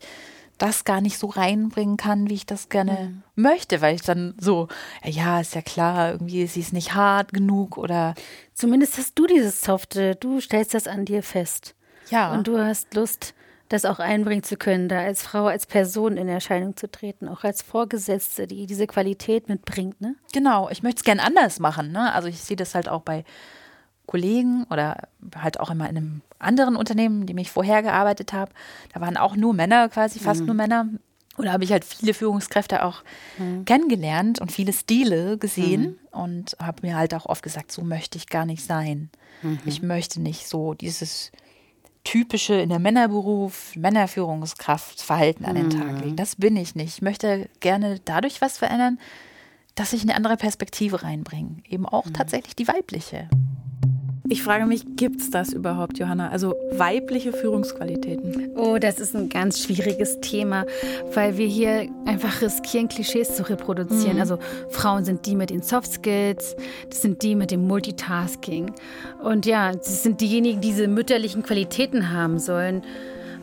das 0.59 0.85
gar 0.85 1.01
nicht 1.01 1.19
so 1.19 1.27
reinbringen 1.27 1.97
kann, 1.97 2.29
wie 2.29 2.35
ich 2.35 2.47
das 2.47 2.69
gerne 2.69 2.93
mhm. 3.37 3.43
möchte, 3.43 3.81
weil 3.81 3.95
ich 3.95 4.03
dann 4.03 4.35
so, 4.39 4.69
ja, 5.05 5.41
ist 5.41 5.55
ja 5.55 5.63
klar, 5.63 6.13
irgendwie 6.13 6.47
sie 6.47 6.61
ist 6.61 6.73
nicht 6.73 6.95
hart 6.95 7.33
genug 7.33 7.77
oder. 7.79 8.15
Zumindest 8.55 8.99
hast 8.99 9.19
du 9.19 9.27
dieses 9.27 9.63
Softe, 9.63 10.15
du 10.17 10.41
stellst 10.41 10.75
das 10.75 10.87
an 10.87 11.05
dir 11.05 11.23
fest. 11.23 11.75
Ja. 12.11 12.33
Und 12.33 12.47
du 12.47 12.59
hast 12.59 12.95
Lust, 12.95 13.35
das 13.69 13.85
auch 13.85 13.99
einbringen 13.99 14.43
zu 14.43 14.57
können, 14.57 14.89
da 14.89 15.01
als 15.01 15.23
Frau, 15.23 15.47
als 15.47 15.67
Person 15.67 16.17
in 16.17 16.29
Erscheinung 16.29 16.77
zu 16.77 16.91
treten, 16.91 17.29
auch 17.29 17.45
als 17.45 17.63
Vorgesetzte, 17.63 18.47
die 18.47 18.67
diese 18.67 18.87
Qualität 18.87 19.49
mitbringt, 19.49 20.01
ne? 20.01 20.15
Genau, 20.33 20.69
ich 20.71 20.83
möchte 20.83 20.99
es 20.99 21.05
gern 21.05 21.19
anders 21.19 21.61
machen, 21.61 21.91
ne? 21.91 22.13
Also 22.13 22.29
ich 22.29 22.41
sehe 22.41 22.57
das 22.57 22.75
halt 22.75 22.89
auch 22.89 23.03
bei 23.03 23.25
Kollegen 24.07 24.65
oder 24.71 25.09
halt 25.37 25.61
auch 25.61 25.71
immer 25.71 25.89
in 25.89 25.97
einem 25.97 26.21
anderen 26.39 26.77
Unternehmen, 26.77 27.23
in 27.23 27.27
dem 27.27 27.39
ich 27.39 27.51
vorher 27.51 27.83
gearbeitet 27.83 28.33
habe. 28.33 28.53
Da 28.93 29.01
waren 29.01 29.17
auch 29.17 29.37
nur 29.37 29.55
Männer, 29.55 29.89
quasi 29.89 30.19
fast 30.19 30.41
mhm. 30.41 30.47
nur 30.47 30.55
Männer. 30.55 30.87
Und 31.37 31.47
da 31.47 31.53
habe 31.53 31.65
ich 31.65 31.73
halt 31.73 31.85
viele 31.85 32.15
Führungskräfte 32.15 32.85
auch 32.85 33.03
mhm. 33.39 33.65
kennengelernt 33.65 34.41
und 34.41 34.53
viele 34.53 34.73
Stile 34.73 35.37
gesehen 35.39 35.83
mhm. 36.13 36.21
und 36.21 36.57
habe 36.61 36.87
mir 36.87 36.97
halt 36.97 37.15
auch 37.15 37.27
oft 37.27 37.43
gesagt, 37.43 37.73
so 37.73 37.83
möchte 37.83 38.19
ich 38.19 38.29
gar 38.29 38.47
nicht 38.47 38.65
sein. 38.65 39.11
Mhm. 39.43 39.59
Ich 39.65 39.83
möchte 39.83 40.21
nicht 40.21 40.49
so 40.49 40.75
dieses 40.75 41.33
typische 42.05 42.55
in 42.55 42.69
der 42.69 42.79
Männerberuf, 42.79 43.75
Männerführungskraftverhalten 43.75 45.47
an 45.47 45.57
den 45.57 45.71
Tag 45.71 45.93
mhm. 45.93 46.01
legen. 46.01 46.17
Das 46.17 46.37
bin 46.37 46.57
ich 46.57 46.75
nicht. 46.75 46.97
Ich 46.97 47.03
möchte 47.03 47.49
gerne 47.61 47.99
dadurch 48.05 48.41
was 48.41 48.59
verändern, 48.59 48.99
dass 49.75 49.93
ich 49.93 50.03
eine 50.03 50.15
andere 50.15 50.37
Perspektive 50.37 51.03
reinbringe. 51.03 51.57
Eben 51.69 51.87
auch 51.87 52.05
mhm. 52.05 52.13
tatsächlich 52.13 52.55
die 52.55 52.69
weibliche. 52.69 53.29
Ich 54.31 54.43
frage 54.43 54.65
mich, 54.65 54.85
gibt 54.97 55.21
es 55.21 55.31
das 55.31 55.53
überhaupt, 55.53 55.99
Johanna? 55.99 56.31
Also 56.31 56.55
weibliche 56.73 57.33
Führungsqualitäten? 57.33 58.53
Oh, 58.57 58.79
das 58.79 58.99
ist 58.99 59.15
ein 59.15 59.29
ganz 59.29 59.63
schwieriges 59.63 60.19
Thema, 60.21 60.65
weil 61.13 61.37
wir 61.37 61.47
hier 61.47 61.89
einfach 62.07 62.41
riskieren, 62.41 62.89
Klischees 62.89 63.37
zu 63.37 63.47
reproduzieren. 63.49 64.15
Mhm. 64.15 64.21
Also 64.21 64.39
Frauen 64.71 65.05
sind 65.05 65.27
die 65.27 65.37
mit 65.37 65.51
den 65.51 65.61
Soft 65.61 65.93
Skills, 65.93 66.57
das 66.89 67.03
sind 67.03 67.23
die 67.23 67.35
mit 67.35 67.51
dem 67.51 67.67
Multitasking. 67.67 68.73
Und 69.23 69.45
ja, 69.45 69.73
sie 69.79 69.95
sind 69.95 70.23
diejenigen, 70.23 70.63
die 70.63 70.69
diese 70.75 70.89
mütterlichen 70.89 71.43
Qualitäten 71.43 72.11
haben 72.11 72.39
sollen. 72.39 72.83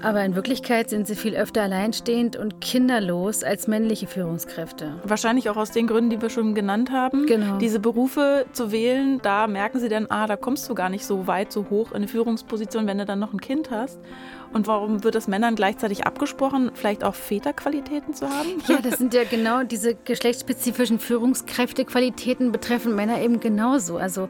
Aber 0.04 0.24
in 0.24 0.36
Wirklichkeit 0.36 0.90
sind 0.90 1.08
sie 1.08 1.16
viel 1.16 1.36
öfter 1.36 1.62
alleinstehend 1.64 2.36
und 2.36 2.62
kinderlos 2.62 3.44
als 3.44 3.68
männliche 3.68 4.08
Führungskräfte. 4.08 4.96
Wahrscheinlich 5.04 5.50
auch 5.50 5.58
aus 5.58 5.72
den 5.72 5.88
Gründen, 5.88 6.10
die 6.10 6.22
wir 6.22 6.30
schon 6.30 6.56
genannt 6.56 6.92
haben. 6.92 7.26
Genau. 7.26 7.58
Diese 7.58 7.80
Berufe 7.80 8.46
zu 8.52 8.72
wählen, 8.72 9.20
da 9.22 9.48
merken 9.48 9.80
sie 9.80 9.90
dann, 9.90 10.08
ah, 10.10 10.28
da 10.28 10.36
kommst 10.36 10.70
du 10.70 10.76
gar 10.76 10.90
nicht 10.90 11.06
so 11.06 11.28
weit, 11.28 11.52
so 11.52 11.68
hoch 11.70 11.92
in 11.92 11.98
eine 11.98 12.08
Führungsposition, 12.08 12.88
wenn 12.88 12.98
du 12.98 13.06
dann 13.06 13.20
noch 13.20 13.34
ein 13.34 13.42
Kind 13.42 13.72
hast. 13.72 14.00
Und 14.54 14.68
warum 14.68 15.04
wird 15.04 15.16
es 15.16 15.28
Männern 15.28 15.56
gleichzeitig 15.56 16.06
abgesprochen, 16.06 16.72
vielleicht 16.74 17.04
auch 17.04 17.16
Väterqualitäten 17.16 18.14
zu 18.14 18.30
haben? 18.30 18.50
Ja, 18.68 18.80
das 18.84 18.98
sind 18.98 19.14
ja 19.14 19.24
genau 19.24 19.64
diese 19.64 19.96
geschlechtsspezifischen 19.96 21.00
Führungskräftequalitäten 21.00 22.52
betreffen 22.52 22.96
Männer 22.96 23.22
eben 23.22 23.40
genauso. 23.40 23.98
Also 23.98 24.30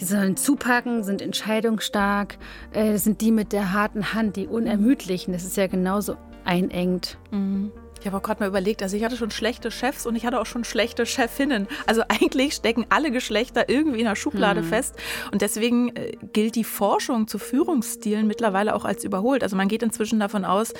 die 0.00 0.04
sollen 0.04 0.36
zupacken, 0.36 1.02
sind 1.04 1.22
entscheidungsstark, 1.22 2.38
äh, 2.72 2.96
sind 2.96 3.20
die 3.20 3.32
mit 3.32 3.52
der 3.52 3.72
harten 3.72 4.14
Hand, 4.14 4.36
die 4.36 4.46
unermüdlichen. 4.46 5.32
Das 5.32 5.44
ist 5.44 5.56
ja 5.56 5.66
genauso 5.66 6.16
einengt. 6.44 7.18
Mhm. 7.30 7.72
Ich 8.00 8.06
habe 8.06 8.16
auch 8.16 8.22
gerade 8.22 8.40
mal 8.40 8.48
überlegt, 8.48 8.82
also 8.82 8.96
ich 8.96 9.04
hatte 9.04 9.16
schon 9.16 9.30
schlechte 9.30 9.70
Chefs 9.70 10.06
und 10.06 10.16
ich 10.16 10.26
hatte 10.26 10.40
auch 10.40 10.46
schon 10.46 10.64
schlechte 10.64 11.06
Chefinnen. 11.06 11.66
Also 11.86 12.02
eigentlich 12.08 12.54
stecken 12.54 12.86
alle 12.88 13.10
Geschlechter 13.10 13.68
irgendwie 13.68 14.00
in 14.00 14.04
der 14.04 14.16
Schublade 14.16 14.62
mhm. 14.62 14.66
fest. 14.66 14.96
Und 15.32 15.42
deswegen 15.42 15.94
äh, 15.96 16.12
gilt 16.32 16.54
die 16.54 16.64
Forschung 16.64 17.28
zu 17.28 17.38
Führungsstilen 17.38 18.26
mittlerweile 18.26 18.74
auch 18.74 18.84
als 18.84 19.04
überholt. 19.04 19.42
Also 19.42 19.56
man 19.56 19.68
geht 19.68 19.82
inzwischen 19.82 20.20
davon 20.20 20.44
aus, 20.44 20.72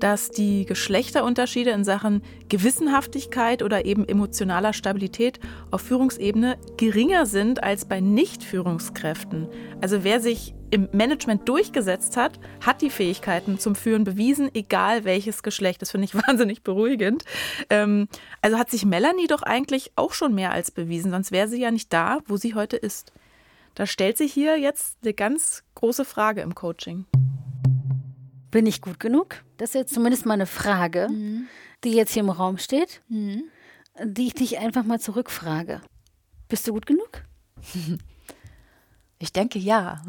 dass 0.00 0.30
die 0.30 0.64
Geschlechterunterschiede 0.66 1.70
in 1.70 1.84
Sachen 1.84 2.22
Gewissenhaftigkeit 2.48 3.62
oder 3.62 3.84
eben 3.84 4.06
emotionaler 4.06 4.72
Stabilität 4.72 5.40
auf 5.70 5.82
Führungsebene 5.82 6.56
geringer 6.76 7.26
sind 7.26 7.62
als 7.62 7.84
bei 7.84 8.00
Nicht-Führungskräften. 8.00 9.48
Also 9.80 10.04
wer 10.04 10.20
sich 10.20 10.54
im 10.74 10.88
Management 10.90 11.48
durchgesetzt 11.48 12.16
hat, 12.16 12.40
hat 12.60 12.82
die 12.82 12.90
Fähigkeiten 12.90 13.60
zum 13.60 13.76
Führen 13.76 14.02
bewiesen, 14.02 14.52
egal 14.54 15.04
welches 15.04 15.44
Geschlecht. 15.44 15.80
Das 15.80 15.92
finde 15.92 16.06
ich 16.06 16.14
wahnsinnig 16.26 16.64
beruhigend. 16.64 17.22
Ähm, 17.70 18.08
also 18.42 18.58
hat 18.58 18.70
sich 18.70 18.84
Melanie 18.84 19.28
doch 19.28 19.42
eigentlich 19.42 19.92
auch 19.94 20.12
schon 20.12 20.34
mehr 20.34 20.50
als 20.50 20.72
bewiesen, 20.72 21.12
sonst 21.12 21.30
wäre 21.30 21.46
sie 21.46 21.60
ja 21.60 21.70
nicht 21.70 21.92
da, 21.92 22.18
wo 22.26 22.36
sie 22.36 22.56
heute 22.56 22.76
ist. 22.76 23.12
Da 23.76 23.86
stellt 23.86 24.18
sich 24.18 24.32
hier 24.32 24.58
jetzt 24.58 24.98
eine 25.02 25.14
ganz 25.14 25.62
große 25.76 26.04
Frage 26.04 26.40
im 26.40 26.56
Coaching. 26.56 27.06
Bin 28.50 28.66
ich 28.66 28.80
gut 28.80 28.98
genug? 28.98 29.44
Das 29.58 29.70
ist 29.70 29.74
jetzt 29.74 29.94
zumindest 29.94 30.26
mal 30.26 30.34
eine 30.34 30.46
Frage, 30.46 31.08
mhm. 31.08 31.46
die 31.84 31.92
jetzt 31.92 32.12
hier 32.12 32.22
im 32.22 32.30
Raum 32.30 32.58
steht, 32.58 33.00
mhm. 33.08 33.44
die 34.02 34.26
ich 34.26 34.34
dich 34.34 34.58
einfach 34.58 34.82
mal 34.82 34.98
zurückfrage. 34.98 35.80
Bist 36.48 36.66
du 36.66 36.72
gut 36.72 36.86
genug? 36.86 37.22
Ich 39.24 39.32
denke 39.32 39.58
ja. 39.58 40.02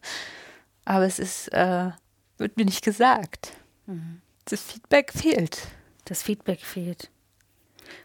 Aber 0.86 1.04
es 1.04 1.18
ist, 1.18 1.48
äh, 1.52 1.90
wird 2.38 2.56
mir 2.56 2.64
nicht 2.64 2.82
gesagt. 2.82 3.52
Mhm. 3.86 4.22
Das 4.46 4.62
Feedback 4.62 5.12
fehlt. 5.12 5.68
Das 6.06 6.22
Feedback 6.22 6.60
fehlt. 6.62 7.10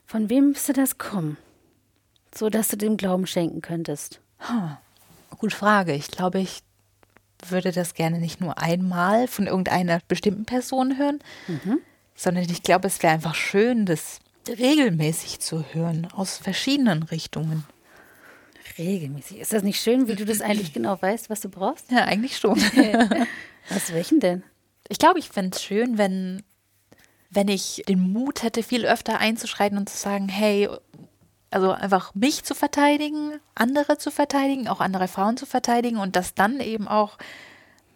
Von 0.05 0.29
wem 0.29 0.49
müsste 0.49 0.73
das 0.73 0.97
kommen? 0.97 1.37
So 2.35 2.49
dass 2.49 2.67
du 2.67 2.75
dem 2.75 2.97
Glauben 2.97 3.27
schenken 3.27 3.61
könntest. 3.61 4.19
Huh. 4.41 4.71
Gute 5.37 5.55
Frage. 5.55 5.93
Ich 5.93 6.11
glaube, 6.11 6.39
ich 6.39 6.63
würde 7.47 7.71
das 7.71 7.93
gerne 7.93 8.19
nicht 8.19 8.41
nur 8.41 8.57
einmal 8.57 9.29
von 9.29 9.47
irgendeiner 9.47 10.01
bestimmten 10.09 10.43
Person 10.43 10.97
hören, 10.97 11.19
mhm. 11.47 11.79
sondern 12.13 12.43
ich 12.43 12.61
glaube, 12.61 12.87
es 12.87 13.01
wäre 13.01 13.13
einfach 13.13 13.35
schön, 13.35 13.85
das 13.85 14.19
regelmäßig 14.49 15.39
zu 15.39 15.63
hören, 15.73 16.09
aus 16.13 16.37
verschiedenen 16.37 17.03
Richtungen. 17.03 17.63
Regelmäßig. 18.77 19.39
Ist 19.39 19.53
das 19.53 19.63
nicht 19.63 19.81
schön, 19.81 20.07
wie 20.07 20.15
du 20.15 20.25
das 20.25 20.41
eigentlich 20.41 20.73
genau 20.73 21.01
weißt, 21.01 21.29
was 21.29 21.41
du 21.41 21.49
brauchst? 21.49 21.91
Ja, 21.91 22.05
eigentlich 22.05 22.37
schon. 22.37 22.57
was 23.69 23.93
welchen 23.93 24.19
denn? 24.19 24.43
Ich 24.87 24.99
glaube, 24.99 25.19
ich 25.19 25.29
fände 25.29 25.55
es 25.55 25.63
schön, 25.63 25.97
wenn, 25.97 26.43
wenn 27.29 27.47
ich 27.47 27.83
den 27.87 28.11
Mut 28.11 28.43
hätte, 28.43 28.63
viel 28.63 28.85
öfter 28.85 29.19
einzuschreiten 29.19 29.77
und 29.77 29.89
zu 29.89 29.97
sagen, 29.97 30.29
hey, 30.29 30.69
also 31.49 31.71
einfach 31.71 32.13
mich 32.13 32.43
zu 32.43 32.53
verteidigen, 32.53 33.39
andere 33.55 33.97
zu 33.97 34.11
verteidigen, 34.11 34.67
auch 34.67 34.81
andere 34.81 35.07
Frauen 35.07 35.37
zu 35.37 35.45
verteidigen 35.45 35.97
und 35.97 36.15
dass 36.15 36.35
dann 36.35 36.59
eben 36.59 36.87
auch 36.87 37.17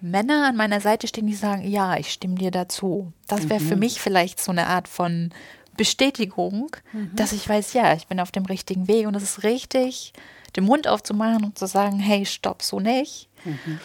Männer 0.01 0.47
an 0.47 0.55
meiner 0.55 0.79
Seite 0.79 1.07
stehen, 1.07 1.27
die 1.27 1.35
sagen, 1.35 1.67
ja, 1.67 1.97
ich 1.97 2.11
stimme 2.11 2.35
dir 2.35 2.51
dazu. 2.51 3.11
Das 3.27 3.49
wäre 3.49 3.59
mhm. 3.59 3.67
für 3.67 3.75
mich 3.75 3.99
vielleicht 3.99 4.39
so 4.39 4.51
eine 4.51 4.67
Art 4.67 4.87
von 4.87 5.31
Bestätigung, 5.75 6.71
mhm. 6.93 7.11
dass 7.15 7.33
ich 7.33 7.47
weiß, 7.47 7.73
ja, 7.73 7.93
ich 7.93 8.07
bin 8.07 8.19
auf 8.19 8.31
dem 8.31 8.45
richtigen 8.45 8.87
Weg 8.87 9.07
und 9.07 9.15
es 9.15 9.23
ist 9.23 9.43
richtig 9.43 10.13
den 10.51 10.65
Mund 10.65 10.87
aufzumachen 10.87 11.43
und 11.43 11.57
zu 11.57 11.67
sagen, 11.67 11.99
hey, 11.99 12.25
stopp, 12.25 12.61
so 12.61 12.79
nicht. 12.79 13.29
Mhm. 13.45 13.79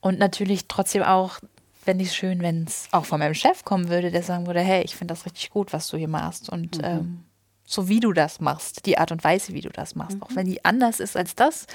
Und 0.00 0.18
natürlich 0.18 0.68
trotzdem 0.68 1.02
auch, 1.02 1.38
fände 1.82 2.02
ich 2.02 2.10
es 2.10 2.16
schön, 2.16 2.40
wenn 2.40 2.64
es 2.64 2.88
auch 2.92 3.04
von 3.04 3.18
meinem 3.18 3.34
Chef 3.34 3.64
kommen 3.64 3.88
würde, 3.88 4.10
der 4.10 4.22
sagen 4.22 4.46
würde, 4.46 4.60
hey, 4.60 4.82
ich 4.84 4.96
finde 4.96 5.12
das 5.12 5.24
richtig 5.26 5.50
gut, 5.50 5.72
was 5.72 5.88
du 5.88 5.96
hier 5.96 6.08
machst. 6.08 6.48
Und 6.48 6.78
mhm. 6.78 6.84
ähm, 6.84 7.24
so 7.64 7.88
wie 7.88 8.00
du 8.00 8.12
das 8.12 8.40
machst, 8.40 8.86
die 8.86 8.98
Art 8.98 9.12
und 9.12 9.24
Weise, 9.24 9.52
wie 9.52 9.60
du 9.60 9.70
das 9.70 9.94
machst, 9.94 10.16
mhm. 10.16 10.22
auch 10.22 10.30
wenn 10.34 10.46
die 10.46 10.64
anders 10.64 11.00
ist 11.00 11.16
als 11.16 11.34
das, 11.34 11.66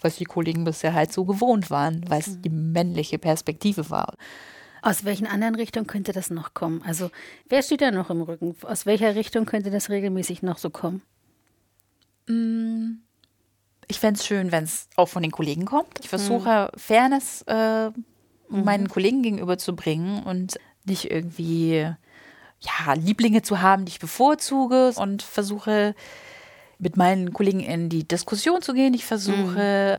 was 0.00 0.16
die 0.16 0.24
Kollegen 0.24 0.64
bisher 0.64 0.94
halt 0.94 1.12
so 1.12 1.24
gewohnt 1.24 1.70
waren, 1.70 2.04
weil 2.08 2.20
es 2.20 2.28
mhm. 2.28 2.42
die 2.42 2.50
männliche 2.50 3.18
Perspektive 3.18 3.90
war. 3.90 4.14
Aus 4.80 5.04
welchen 5.04 5.28
anderen 5.28 5.54
Richtungen 5.54 5.86
könnte 5.86 6.12
das 6.12 6.30
noch 6.30 6.54
kommen? 6.54 6.82
Also, 6.84 7.10
wer 7.48 7.62
steht 7.62 7.82
da 7.82 7.92
noch 7.92 8.10
im 8.10 8.22
Rücken? 8.22 8.56
Aus 8.62 8.84
welcher 8.84 9.14
Richtung 9.14 9.46
könnte 9.46 9.70
das 9.70 9.90
regelmäßig 9.90 10.42
noch 10.42 10.58
so 10.58 10.70
kommen? 10.70 11.02
Ich 13.92 14.00
fände 14.00 14.18
es 14.18 14.26
schön, 14.26 14.52
wenn 14.52 14.64
es 14.64 14.88
auch 14.96 15.10
von 15.10 15.22
den 15.22 15.32
Kollegen 15.32 15.66
kommt. 15.66 16.00
Ich 16.00 16.08
versuche 16.08 16.70
mhm. 16.72 16.78
Fairness 16.78 17.42
äh, 17.46 17.90
mhm. 17.90 17.94
meinen 18.48 18.88
Kollegen 18.88 19.22
gegenüber 19.22 19.58
zu 19.58 19.76
bringen 19.76 20.22
und 20.22 20.58
nicht 20.86 21.10
irgendwie 21.10 21.90
ja, 22.60 22.94
Lieblinge 22.94 23.42
zu 23.42 23.60
haben, 23.60 23.84
die 23.84 23.90
ich 23.90 24.00
bevorzuge 24.00 24.92
und 24.96 25.22
versuche 25.22 25.94
mit 26.78 26.96
meinen 26.96 27.34
Kollegen 27.34 27.60
in 27.60 27.90
die 27.90 28.08
Diskussion 28.08 28.62
zu 28.62 28.72
gehen. 28.72 28.94
Ich 28.94 29.04
versuche 29.04 29.98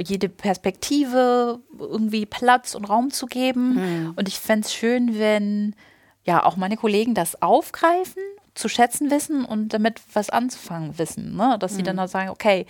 jede 0.00 0.28
Perspektive 0.28 1.58
irgendwie 1.76 2.26
Platz 2.26 2.76
und 2.76 2.84
Raum 2.84 3.10
zu 3.10 3.26
geben. 3.26 3.74
Mhm. 3.74 4.12
Und 4.14 4.28
ich 4.28 4.38
fände 4.38 4.64
es 4.64 4.72
schön, 4.72 5.18
wenn 5.18 5.74
ja 6.22 6.44
auch 6.44 6.56
meine 6.56 6.76
Kollegen 6.76 7.14
das 7.14 7.42
aufgreifen, 7.42 8.22
zu 8.54 8.68
schätzen 8.68 9.10
wissen 9.10 9.44
und 9.44 9.68
damit 9.74 10.00
was 10.12 10.30
anzufangen 10.30 10.98
wissen. 10.98 11.36
Ne? 11.36 11.56
Dass 11.58 11.72
mhm. 11.72 11.76
sie 11.76 11.82
dann 11.82 11.98
auch 11.98 12.08
sagen, 12.08 12.30
okay, 12.30 12.66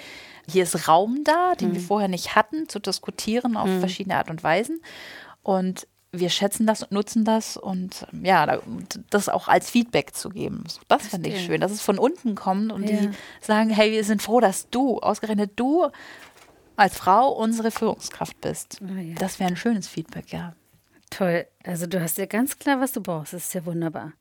hier 0.49 0.62
ist 0.62 0.88
Raum 0.88 1.25
da, 1.25 1.55
den 1.55 1.71
mhm. 1.71 1.75
wir 1.75 1.81
vorher 1.81 2.09
nicht 2.09 2.35
hatten, 2.35 2.69
zu 2.69 2.79
diskutieren 2.79 3.57
auf 3.57 3.69
mhm. 3.69 3.81
verschiedene 3.81 4.17
Art 4.17 4.31
und 4.31 4.43
Weisen. 4.43 4.81
Und 5.43 5.87
wir 6.11 6.31
schätzen 6.31 6.67
das 6.67 6.83
und 6.83 6.93
nutzen 6.93 7.25
das 7.25 7.57
und 7.57 8.07
ähm, 8.12 8.25
ja, 8.25 8.61
das 9.11 9.29
auch 9.29 9.49
als 9.49 9.71
Feedback 9.71 10.14
zu 10.14 10.29
geben. 10.29 10.64
Das 10.88 11.09
finde 11.09 11.31
ich 11.31 11.45
schön, 11.45 11.61
dass 11.61 11.73
es 11.73 11.83
von 11.83 11.99
unten 11.99 12.35
kommt 12.35 12.73
und 12.73 12.88
ja. 12.88 12.97
die 12.97 13.11
sagen, 13.41 13.71
hey, 13.71 13.93
wir 13.93 14.05
sind 14.05 14.23
froh, 14.23 14.41
dass 14.41 14.71
du, 14.71 14.99
ausgerechnet 15.00 15.53
du, 15.57 15.88
als 16.76 16.97
Frau 16.97 17.31
unsere 17.31 17.71
Führungskraft 17.71 18.41
bist. 18.41 18.81
Oh 18.83 18.97
ja. 18.97 19.14
Das 19.17 19.38
wäre 19.38 19.50
ein 19.50 19.57
schönes 19.57 19.88
Feedback, 19.88 20.33
ja. 20.33 20.55
Toll. 21.11 21.47
Also 21.64 21.87
du 21.87 22.00
hast 22.00 22.19
ja 22.19 22.26
ganz 22.26 22.59
klar, 22.59 22.81
was 22.81 22.93
du 22.93 23.00
brauchst. 23.00 23.33
Das 23.33 23.45
ist 23.45 23.55
ja 23.55 23.64
wunderbar. 23.64 24.12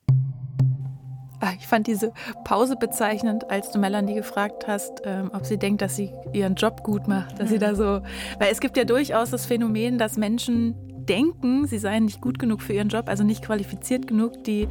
Ah, 1.44 1.52
ich 1.58 1.66
fand 1.66 1.86
diese 1.86 2.10
Pause 2.44 2.74
bezeichnend, 2.74 3.50
als 3.50 3.70
du 3.70 3.78
Melanie 3.78 4.14
gefragt 4.14 4.66
hast, 4.66 5.02
ähm, 5.04 5.30
ob 5.34 5.44
sie 5.44 5.58
denkt, 5.58 5.82
dass 5.82 5.94
sie 5.94 6.10
ihren 6.32 6.54
Job 6.54 6.82
gut 6.82 7.06
macht, 7.06 7.38
dass 7.38 7.50
sie 7.50 7.58
da 7.58 7.74
so, 7.74 8.00
weil 8.38 8.50
es 8.50 8.60
gibt 8.60 8.78
ja 8.78 8.84
durchaus 8.84 9.28
das 9.28 9.44
Phänomen, 9.44 9.98
dass 9.98 10.16
Menschen 10.16 10.74
denken, 11.04 11.66
sie 11.66 11.76
seien 11.76 12.06
nicht 12.06 12.22
gut 12.22 12.38
genug 12.38 12.62
für 12.62 12.72
ihren 12.72 12.88
Job, 12.88 13.10
also 13.10 13.24
nicht 13.24 13.44
qualifiziert 13.44 14.06
genug, 14.06 14.42
die 14.44 14.68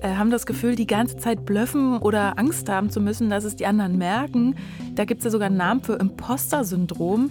äh, 0.00 0.14
haben 0.16 0.32
das 0.32 0.46
Gefühl, 0.46 0.74
die 0.74 0.88
ganze 0.88 1.16
Zeit 1.16 1.44
blöffen 1.44 1.98
oder 1.98 2.40
Angst 2.40 2.68
haben 2.68 2.90
zu 2.90 3.00
müssen, 3.00 3.30
dass 3.30 3.44
es 3.44 3.54
die 3.54 3.66
anderen 3.66 3.96
merken. 3.96 4.56
Da 4.96 5.04
gibt 5.04 5.20
es 5.20 5.26
ja 5.26 5.30
sogar 5.30 5.46
einen 5.46 5.58
Namen 5.58 5.84
für 5.84 5.94
Imposter-Syndrom. 5.94 7.30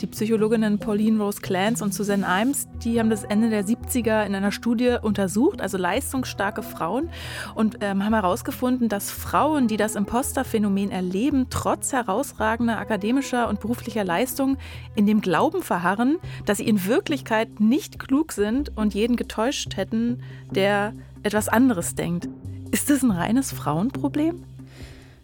Die 0.00 0.06
Psychologinnen 0.06 0.78
Pauline 0.78 1.20
Rose 1.20 1.40
Clance 1.40 1.82
und 1.82 1.92
Susanne 1.92 2.24
Imes, 2.24 2.68
die 2.84 3.00
haben 3.00 3.10
das 3.10 3.24
Ende 3.24 3.50
der 3.50 3.64
70er 3.64 4.24
in 4.24 4.34
einer 4.36 4.52
Studie 4.52 4.96
untersucht, 5.02 5.60
also 5.60 5.76
leistungsstarke 5.76 6.62
Frauen, 6.62 7.10
und 7.56 7.78
ähm, 7.80 8.04
haben 8.04 8.14
herausgefunden, 8.14 8.88
dass 8.88 9.10
Frauen, 9.10 9.66
die 9.66 9.76
das 9.76 9.96
Imposter-Phänomen 9.96 10.92
erleben, 10.92 11.46
trotz 11.50 11.92
herausragender 11.92 12.78
akademischer 12.78 13.48
und 13.48 13.58
beruflicher 13.58 14.04
Leistung 14.04 14.56
in 14.94 15.06
dem 15.06 15.20
Glauben 15.20 15.62
verharren, 15.62 16.18
dass 16.46 16.58
sie 16.58 16.68
in 16.68 16.86
Wirklichkeit 16.86 17.58
nicht 17.58 17.98
klug 17.98 18.30
sind 18.30 18.76
und 18.76 18.94
jeden 18.94 19.16
getäuscht 19.16 19.76
hätten, 19.76 20.22
der 20.52 20.92
etwas 21.24 21.48
anderes 21.48 21.96
denkt. 21.96 22.28
Ist 22.70 22.88
das 22.88 23.02
ein 23.02 23.10
reines 23.10 23.50
Frauenproblem? 23.50 24.44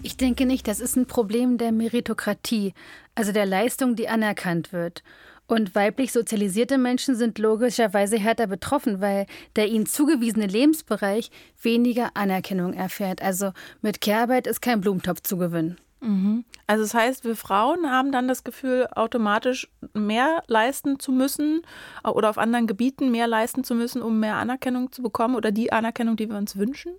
Ich 0.04 0.18
denke 0.18 0.44
nicht, 0.44 0.68
das 0.68 0.80
ist 0.80 0.96
ein 0.96 1.06
Problem 1.06 1.56
der 1.56 1.73
Meritokratie, 1.73 2.75
also 3.14 3.32
der 3.32 3.46
Leistung, 3.46 3.96
die 3.96 4.06
anerkannt 4.06 4.70
wird. 4.70 5.02
Und 5.46 5.75
weiblich 5.75 6.12
sozialisierte 6.12 6.76
Menschen 6.76 7.16
sind 7.16 7.38
logischerweise 7.38 8.18
härter 8.18 8.46
betroffen, 8.46 9.00
weil 9.00 9.25
der 9.56 9.68
ihnen 9.68 9.87
zugewiesene 9.87 10.46
Lebensbereich 10.46 11.30
weniger 11.62 12.11
Anerkennung 12.12 12.75
erfährt. 12.75 13.23
Also 13.23 13.52
mit 13.80 14.02
Kehrarbeit 14.02 14.46
ist 14.46 14.61
kein 14.61 14.82
Blumentopf 14.82 15.23
zu 15.23 15.38
gewinnen. 15.38 15.78
Mhm. 16.00 16.44
Also 16.66 16.84
das 16.84 16.92
heißt, 16.92 17.25
wir 17.25 17.34
Frauen 17.34 17.90
haben 17.90 18.12
dann 18.12 18.28
das 18.28 18.44
Gefühl, 18.44 18.87
automatisch 18.94 19.70
mehr 19.94 20.42
leisten 20.49 21.00
zu 21.00 21.12
müssen 21.12 21.62
oder 22.04 22.28
auf 22.28 22.37
anderen 22.37 22.66
Gebieten 22.66 23.11
mehr 23.11 23.26
leisten 23.26 23.64
zu 23.64 23.75
müssen, 23.75 24.02
um 24.02 24.20
mehr 24.20 24.37
Anerkennung 24.37 24.92
zu 24.92 25.00
bekommen 25.00 25.34
oder 25.34 25.50
die 25.50 25.73
Anerkennung, 25.73 26.16
die 26.16 26.28
wir 26.28 26.37
uns 26.37 26.58
wünschen? 26.58 26.92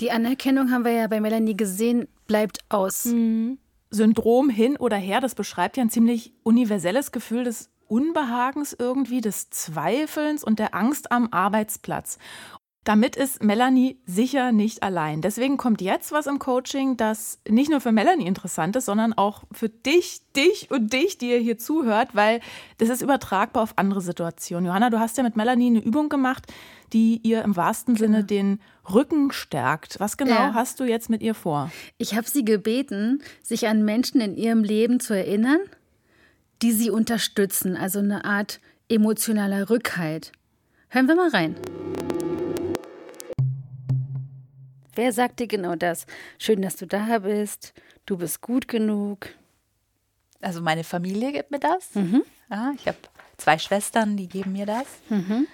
Die 0.00 0.10
Anerkennung 0.10 0.70
haben 0.70 0.84
wir 0.84 0.92
ja 0.92 1.06
bei 1.06 1.20
Melanie 1.20 1.56
gesehen, 1.56 2.08
bleibt 2.26 2.58
aus. 2.68 3.06
Mhm. 3.06 3.58
Syndrom 3.90 4.50
hin 4.50 4.76
oder 4.76 4.96
her, 4.96 5.20
das 5.20 5.34
beschreibt 5.34 5.76
ja 5.76 5.82
ein 5.82 5.90
ziemlich 5.90 6.34
universelles 6.42 7.10
Gefühl 7.10 7.44
des 7.44 7.70
Unbehagens 7.86 8.76
irgendwie, 8.78 9.22
des 9.22 9.48
Zweifelns 9.48 10.44
und 10.44 10.58
der 10.58 10.74
Angst 10.74 11.10
am 11.10 11.28
Arbeitsplatz. 11.30 12.18
Damit 12.88 13.16
ist 13.16 13.42
Melanie 13.42 13.98
sicher 14.06 14.50
nicht 14.50 14.82
allein. 14.82 15.20
Deswegen 15.20 15.58
kommt 15.58 15.82
jetzt 15.82 16.10
was 16.10 16.26
im 16.26 16.38
Coaching, 16.38 16.96
das 16.96 17.38
nicht 17.46 17.70
nur 17.70 17.82
für 17.82 17.92
Melanie 17.92 18.26
interessant 18.26 18.76
ist, 18.76 18.86
sondern 18.86 19.12
auch 19.12 19.42
für 19.52 19.68
dich, 19.68 20.22
dich 20.34 20.70
und 20.70 20.90
dich, 20.90 21.18
die 21.18 21.28
ihr 21.28 21.38
hier 21.38 21.58
zuhört, 21.58 22.14
weil 22.14 22.40
das 22.78 22.88
ist 22.88 23.02
übertragbar 23.02 23.62
auf 23.62 23.74
andere 23.76 24.00
Situationen. 24.00 24.64
Johanna, 24.64 24.88
du 24.88 24.98
hast 24.98 25.18
ja 25.18 25.22
mit 25.22 25.36
Melanie 25.36 25.66
eine 25.66 25.84
Übung 25.84 26.08
gemacht, 26.08 26.46
die 26.94 27.20
ihr 27.22 27.42
im 27.42 27.56
wahrsten 27.56 27.94
genau. 27.94 28.06
Sinne 28.06 28.24
den 28.24 28.58
Rücken 28.90 29.32
stärkt. 29.32 30.00
Was 30.00 30.16
genau 30.16 30.30
ja. 30.30 30.54
hast 30.54 30.80
du 30.80 30.84
jetzt 30.84 31.10
mit 31.10 31.20
ihr 31.20 31.34
vor? 31.34 31.70
Ich 31.98 32.16
habe 32.16 32.26
sie 32.26 32.42
gebeten, 32.42 33.20
sich 33.42 33.68
an 33.68 33.84
Menschen 33.84 34.22
in 34.22 34.34
ihrem 34.34 34.64
Leben 34.64 34.98
zu 34.98 35.12
erinnern, 35.12 35.60
die 36.62 36.72
sie 36.72 36.88
unterstützen, 36.88 37.76
also 37.76 37.98
eine 37.98 38.24
Art 38.24 38.60
emotionaler 38.88 39.68
Rückhalt. 39.68 40.32
Hören 40.88 41.06
wir 41.06 41.16
mal 41.16 41.28
rein. 41.28 41.54
Wer 44.98 45.12
sagt 45.12 45.38
dir 45.38 45.46
genau 45.46 45.76
das? 45.76 46.06
Schön, 46.40 46.60
dass 46.60 46.74
du 46.74 46.84
da 46.84 47.20
bist. 47.20 47.72
Du 48.04 48.16
bist 48.16 48.40
gut 48.40 48.66
genug. 48.66 49.28
Also 50.40 50.60
meine 50.60 50.82
Familie 50.82 51.30
gibt 51.30 51.52
mir 51.52 51.60
das. 51.60 51.94
Mhm. 51.94 52.24
Ja, 52.50 52.72
ich 52.74 52.88
habe 52.88 52.98
zwei 53.36 53.58
Schwestern, 53.58 54.16
die 54.16 54.28
geben 54.28 54.54
mir 54.54 54.66
das. 54.66 54.86
Mhm. 55.08 55.46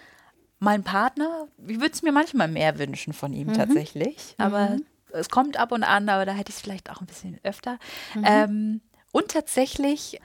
Mein 0.61 0.83
Partner, 0.83 1.47
ich 1.59 1.79
würde 1.79 1.93
es 1.93 2.01
mir 2.01 2.11
manchmal 2.11 2.49
mehr 2.49 2.79
wünschen 2.79 3.13
von 3.13 3.35
ihm 3.35 3.49
mhm. 3.49 3.53
tatsächlich. 3.53 4.35
Aber 4.39 4.71
mhm. 4.71 4.87
es 5.13 5.29
kommt 5.29 5.59
ab 5.59 5.73
und 5.73 5.83
an, 5.83 6.09
aber 6.09 6.25
da 6.25 6.33
hätte 6.33 6.49
ich 6.49 6.57
es 6.57 6.63
vielleicht 6.63 6.89
auch 6.89 7.03
ein 7.03 7.07
bisschen 7.07 7.39
öfter. 7.43 7.79
Mhm. 8.15 8.25
Ähm, 8.27 8.81
und 9.13 9.31
tatsächlich 9.31 10.23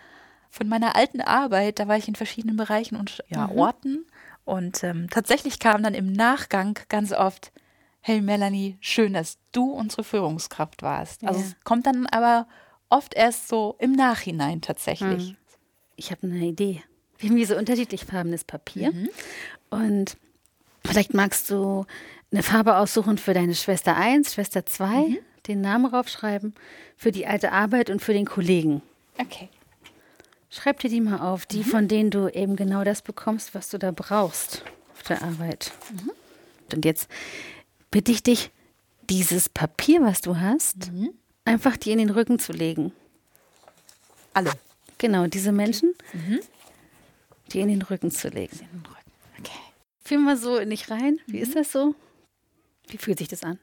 von 0.50 0.70
meiner 0.70 0.96
alten 0.96 1.20
Arbeit, 1.20 1.80
da 1.80 1.90
war 1.90 1.98
ich 1.98 2.08
in 2.08 2.16
verschiedenen 2.16 2.56
Bereichen 2.56 2.96
und 2.96 3.22
ja, 3.28 3.48
mhm. 3.48 3.60
Orten. 3.60 4.06
Und 4.46 4.82
ähm, 4.86 5.10
tatsächlich 5.10 5.60
kam 5.60 5.84
dann 5.84 5.94
im 5.94 6.14
Nachgang 6.14 6.80
ganz 6.88 7.12
oft, 7.12 7.52
hey 8.02 8.22
Melanie, 8.22 8.78
schön, 8.80 9.14
dass 9.14 9.38
du 9.52 9.72
unsere 9.72 10.04
Führungskraft 10.04 10.82
warst. 10.82 11.24
Also 11.24 11.40
ja. 11.40 11.46
es 11.46 11.56
kommt 11.64 11.86
dann 11.86 12.06
aber 12.08 12.48
oft 12.90 13.14
erst 13.14 13.48
so 13.48 13.76
im 13.80 13.94
Nachhinein 13.94 14.62
tatsächlich. 14.62 15.30
Hm. 15.30 15.38
Ich 15.96 16.12
habe 16.12 16.28
eine 16.28 16.46
Idee. 16.46 16.82
Wir 17.18 17.30
haben 17.30 17.38
hier 17.38 17.48
so 17.48 17.58
unterschiedlich 17.58 18.06
farbenes 18.06 18.46
Papier. 18.46 18.92
Mhm. 18.92 19.10
Und 19.70 20.18
vielleicht 20.86 21.14
magst 21.14 21.50
du 21.50 21.86
eine 22.32 22.44
Farbe 22.44 22.78
aussuchen 22.78 23.18
für 23.18 23.34
deine 23.34 23.56
Schwester 23.56 23.98
1, 23.98 24.34
Schwester 24.34 24.66
2, 24.66 24.88
mhm. 24.88 25.18
den 25.48 25.62
Namen 25.62 25.86
raufschreiben, 25.86 26.56
für 26.96 27.12
die 27.12 27.28
alte 27.28 27.52
Arbeit 27.52 27.90
und 27.90 28.02
für 28.02 28.14
den 28.14 28.26
Kollegen. 28.26 28.82
Okay. 29.18 29.50
Schreib 30.50 30.80
dir 30.80 30.90
die 30.90 31.02
mal 31.02 31.20
auf, 31.20 31.46
die, 31.46 31.60
mhm. 31.60 31.64
von 31.66 31.88
denen 31.88 32.10
du 32.10 32.30
eben 32.30 32.56
genau 32.56 32.84
das 32.84 33.02
bekommst, 33.02 33.54
was 33.54 33.70
du 33.70 33.78
da 33.78 33.92
brauchst 33.92 34.64
auf 34.94 35.04
der 35.04 35.22
Arbeit. 35.22 35.72
Mhm. 35.92 36.12
Und 36.74 36.86
jetzt 36.86 37.10
bitte 37.92 38.12
ich 38.12 38.24
dich, 38.24 38.52
dieses 39.10 39.50
Papier, 39.50 40.02
was 40.02 40.22
du 40.22 40.40
hast, 40.40 40.92
mhm. 40.92 41.14
einfach 41.46 41.78
dir 41.78 41.94
in 41.94 42.00
den 42.00 42.10
Rücken 42.10 42.40
zu 42.40 42.52
legen. 42.52 42.94
Alle. 44.34 44.52
Genau, 44.98 45.28
diese 45.28 45.52
Menschen, 45.52 45.94
mhm. 46.14 46.40
dir 47.52 47.64
in 47.64 47.70
den 47.70 47.82
Rücken 47.82 48.12
zu 48.12 48.30
legen. 48.30 48.60
In 48.60 48.68
den 48.68 48.86
Rücken. 48.86 49.12
Okay. 49.40 49.60
Fühl 50.04 50.20
mal 50.20 50.38
so 50.38 50.58
in 50.58 50.70
dich 50.70 50.92
rein. 50.92 51.20
Wie 51.26 51.38
mhm. 51.38 51.44
ist 51.44 51.56
das 51.56 51.72
so? 51.72 51.96
Wie 52.88 52.98
fühlt 52.98 53.18
sich 53.18 53.28
das 53.28 53.44
an? 53.44 53.60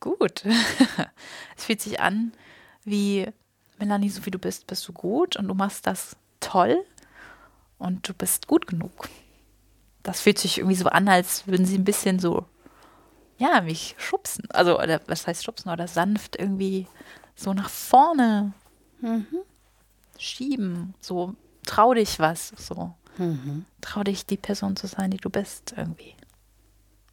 Gut. 0.00 0.44
es 1.56 1.64
fühlt 1.64 1.80
sich 1.80 2.00
an 2.00 2.32
wie, 2.84 3.26
Melanie, 3.78 4.08
so 4.08 4.24
wie 4.26 4.30
du 4.30 4.38
bist, 4.38 4.66
bist 4.66 4.86
du 4.88 4.92
gut 4.92 5.36
und 5.36 5.48
du 5.48 5.54
machst 5.54 5.86
das 5.86 6.16
toll 6.40 6.84
und 7.78 8.08
du 8.08 8.14
bist 8.14 8.46
gut 8.46 8.66
genug. 8.66 9.08
Das 10.02 10.20
fühlt 10.20 10.38
sich 10.38 10.58
irgendwie 10.58 10.76
so 10.76 10.86
an, 10.86 11.08
als 11.08 11.46
würden 11.46 11.66
sie 11.66 11.76
ein 11.76 11.84
bisschen 11.84 12.18
so 12.18 12.46
ja, 13.38 13.60
mich 13.60 13.94
schubsen. 13.98 14.50
Also, 14.50 14.78
oder 14.78 15.00
was 15.06 15.26
heißt 15.26 15.44
schubsen? 15.44 15.70
Oder 15.70 15.88
sanft 15.88 16.36
irgendwie 16.36 16.86
so 17.34 17.54
nach 17.54 17.70
vorne 17.70 18.52
mhm. 19.00 19.26
schieben. 20.18 20.94
So, 21.00 21.34
trau 21.64 21.94
dich 21.94 22.18
was. 22.18 22.48
So. 22.56 22.94
Mhm. 23.16 23.64
Trau 23.80 24.02
dich, 24.02 24.26
die 24.26 24.36
Person 24.36 24.76
zu 24.76 24.86
sein, 24.86 25.10
die 25.10 25.18
du 25.18 25.30
bist, 25.30 25.74
irgendwie. 25.76 26.14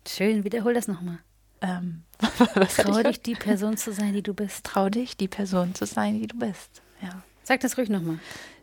Schön, 0.08 0.44
wiederhol 0.44 0.74
das 0.74 0.88
nochmal. 0.88 1.20
Ähm, 1.62 2.04
trau 2.78 3.02
dich, 3.02 3.22
die 3.22 3.36
Person 3.36 3.78
zu 3.78 3.92
sein, 3.92 4.14
die 4.14 4.22
du 4.22 4.34
bist. 4.34 4.66
Trau 4.66 4.90
dich, 4.90 5.18
die 5.18 5.28
Person 5.28 5.74
zu 5.74 5.86
sein, 5.86 6.20
die 6.20 6.28
du 6.28 6.38
bist. 6.38 6.82
Ja. 7.02 7.24
Sag 7.44 7.62
das 7.62 7.78
ruhig 7.78 7.90
nochmal. 7.90 8.20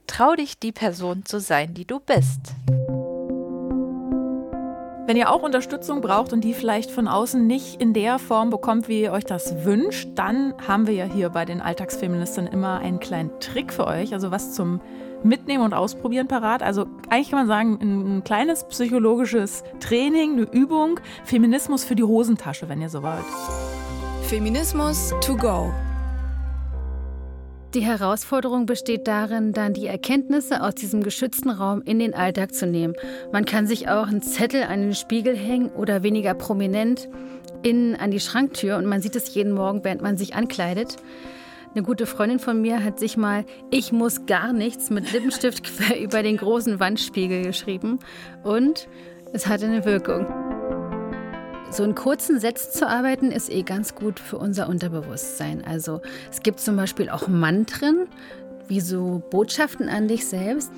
Trau 0.07 0.35
dich, 0.35 0.59
die 0.59 0.73
Person 0.73 1.25
zu 1.25 1.41
sein, 1.41 1.75
die 1.75 1.85
du 1.85 2.01
bist. 2.01 2.55
Wenn 5.05 5.17
ihr 5.17 5.31
auch 5.31 5.43
Unterstützung 5.43 6.01
braucht 6.01 6.33
und 6.33 6.43
die 6.45 6.55
vielleicht 6.55 6.93
von 6.93 7.09
außen 7.09 7.45
nicht 7.45 7.81
in 7.81 7.93
der 7.93 8.21
Form 8.21 8.51
bekommt, 8.51 8.89
wie 8.89 9.03
ihr 9.03 9.13
euch 9.13 9.25
das 9.25 9.65
wünscht, 9.65 10.11
dann 10.15 10.55
haben 10.67 10.87
wir 10.87 10.95
ja 10.95 11.07
hier 11.07 11.29
bei 11.31 11.45
den 11.45 11.61
Alltagsfeministinnen 11.61 12.53
immer 12.53 12.79
einen 12.79 13.01
kleinen 13.01 13.31
Trick 13.41 13.73
für 13.73 13.89
euch, 13.89 14.15
also 14.15 14.31
was 14.31 14.55
zum 14.55 14.81
Mitnehmen 15.25 15.65
und 15.65 15.75
Ausprobieren 15.75 16.29
parat. 16.29 16.63
Also 16.63 16.87
eigentlich 17.11 17.31
kann 17.31 17.41
man 17.41 17.49
sagen, 17.49 17.79
ein 17.81 18.25
kleines 18.25 18.63
psychologisches 18.65 19.65
Training, 19.81 20.35
eine 20.35 20.43
Übung, 20.43 21.01
Feminismus 21.25 21.83
für 21.83 21.97
die 21.97 22.05
Hosentasche, 22.05 22.69
wenn 22.69 22.81
ihr 22.81 22.89
so 22.89 23.03
wollt. 23.03 23.25
Feminismus 24.29 25.13
to 25.21 25.37
go. 25.37 25.73
Die 27.75 27.81
Herausforderung 27.81 28.67
besteht 28.67 29.09
darin, 29.09 29.55
dann 29.55 29.73
die 29.73 29.87
Erkenntnisse 29.87 30.63
aus 30.63 30.75
diesem 30.75 31.03
geschützten 31.03 31.49
Raum 31.49 31.81
in 31.83 31.99
den 31.99 32.13
Alltag 32.13 32.55
zu 32.55 32.67
nehmen. 32.67 32.95
Man 33.33 33.47
kann 33.47 33.67
sich 33.67 33.89
auch 33.89 34.09
einen 34.09 34.21
Zettel 34.21 34.65
an 34.65 34.83
den 34.83 34.95
Spiegel 34.95 35.35
hängen 35.35 35.71
oder 35.71 36.03
weniger 36.03 36.35
prominent 36.35 37.09
innen 37.63 37.97
an 37.97 38.11
die 38.11 38.21
Schranktür 38.21 38.77
und 38.77 38.85
man 38.85 39.01
sieht 39.01 39.17
es 39.17 39.35
jeden 39.35 39.53
Morgen, 39.53 39.85
während 39.85 40.03
man 40.03 40.19
sich 40.19 40.35
ankleidet. 40.35 40.97
Eine 41.75 41.83
gute 41.83 42.05
Freundin 42.05 42.41
von 42.41 42.61
mir 42.61 42.85
hat 42.85 42.99
sich 42.99 43.17
mal 43.17 43.47
Ich 43.71 43.91
muss 43.91 44.27
gar 44.27 44.53
nichts 44.53 44.91
mit 44.91 45.11
Lippenstift 45.11 45.65
quer 45.79 45.99
über 45.99 46.23
den 46.23 46.37
großen 46.37 46.79
Wandspiegel 46.79 47.43
geschrieben 47.43 48.01
und 48.43 48.87
es 49.33 49.47
hatte 49.47 49.65
eine 49.65 49.87
Wirkung. 49.87 50.52
So 51.73 51.85
in 51.85 51.95
kurzen 51.95 52.39
Sätzen 52.39 52.71
zu 52.73 52.87
arbeiten 52.87 53.31
ist 53.31 53.51
eh 53.51 53.63
ganz 53.63 53.95
gut 53.95 54.21
für 54.21 54.37
unser 54.37 54.69
Unterbewusstsein. 54.69 55.65
Also 55.65 56.03
es 56.31 56.43
gibt 56.43 56.61
zum 56.61 56.77
Beispiel 56.77 57.09
auch 57.09 57.29
Mantren, 57.29 58.09
wie 58.69 58.81
so 58.81 59.23
Botschaften 59.31 59.89
an 59.89 60.07
dich 60.07 60.27
selbst. 60.27 60.71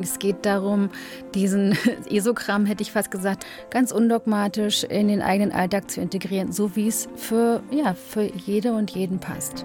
Es 0.00 0.18
geht 0.18 0.44
darum, 0.44 0.90
diesen 1.36 1.78
Esogramm, 2.10 2.66
hätte 2.66 2.82
ich 2.82 2.90
fast 2.90 3.12
gesagt, 3.12 3.46
ganz 3.70 3.92
undogmatisch 3.92 4.82
in 4.82 5.06
den 5.06 5.22
eigenen 5.22 5.52
Alltag 5.52 5.88
zu 5.88 6.00
integrieren, 6.00 6.50
so 6.50 6.74
wie 6.74 6.88
es 6.88 7.08
für, 7.14 7.62
ja, 7.70 7.94
für 7.94 8.24
jede 8.24 8.72
und 8.72 8.90
jeden 8.90 9.20
passt. 9.20 9.64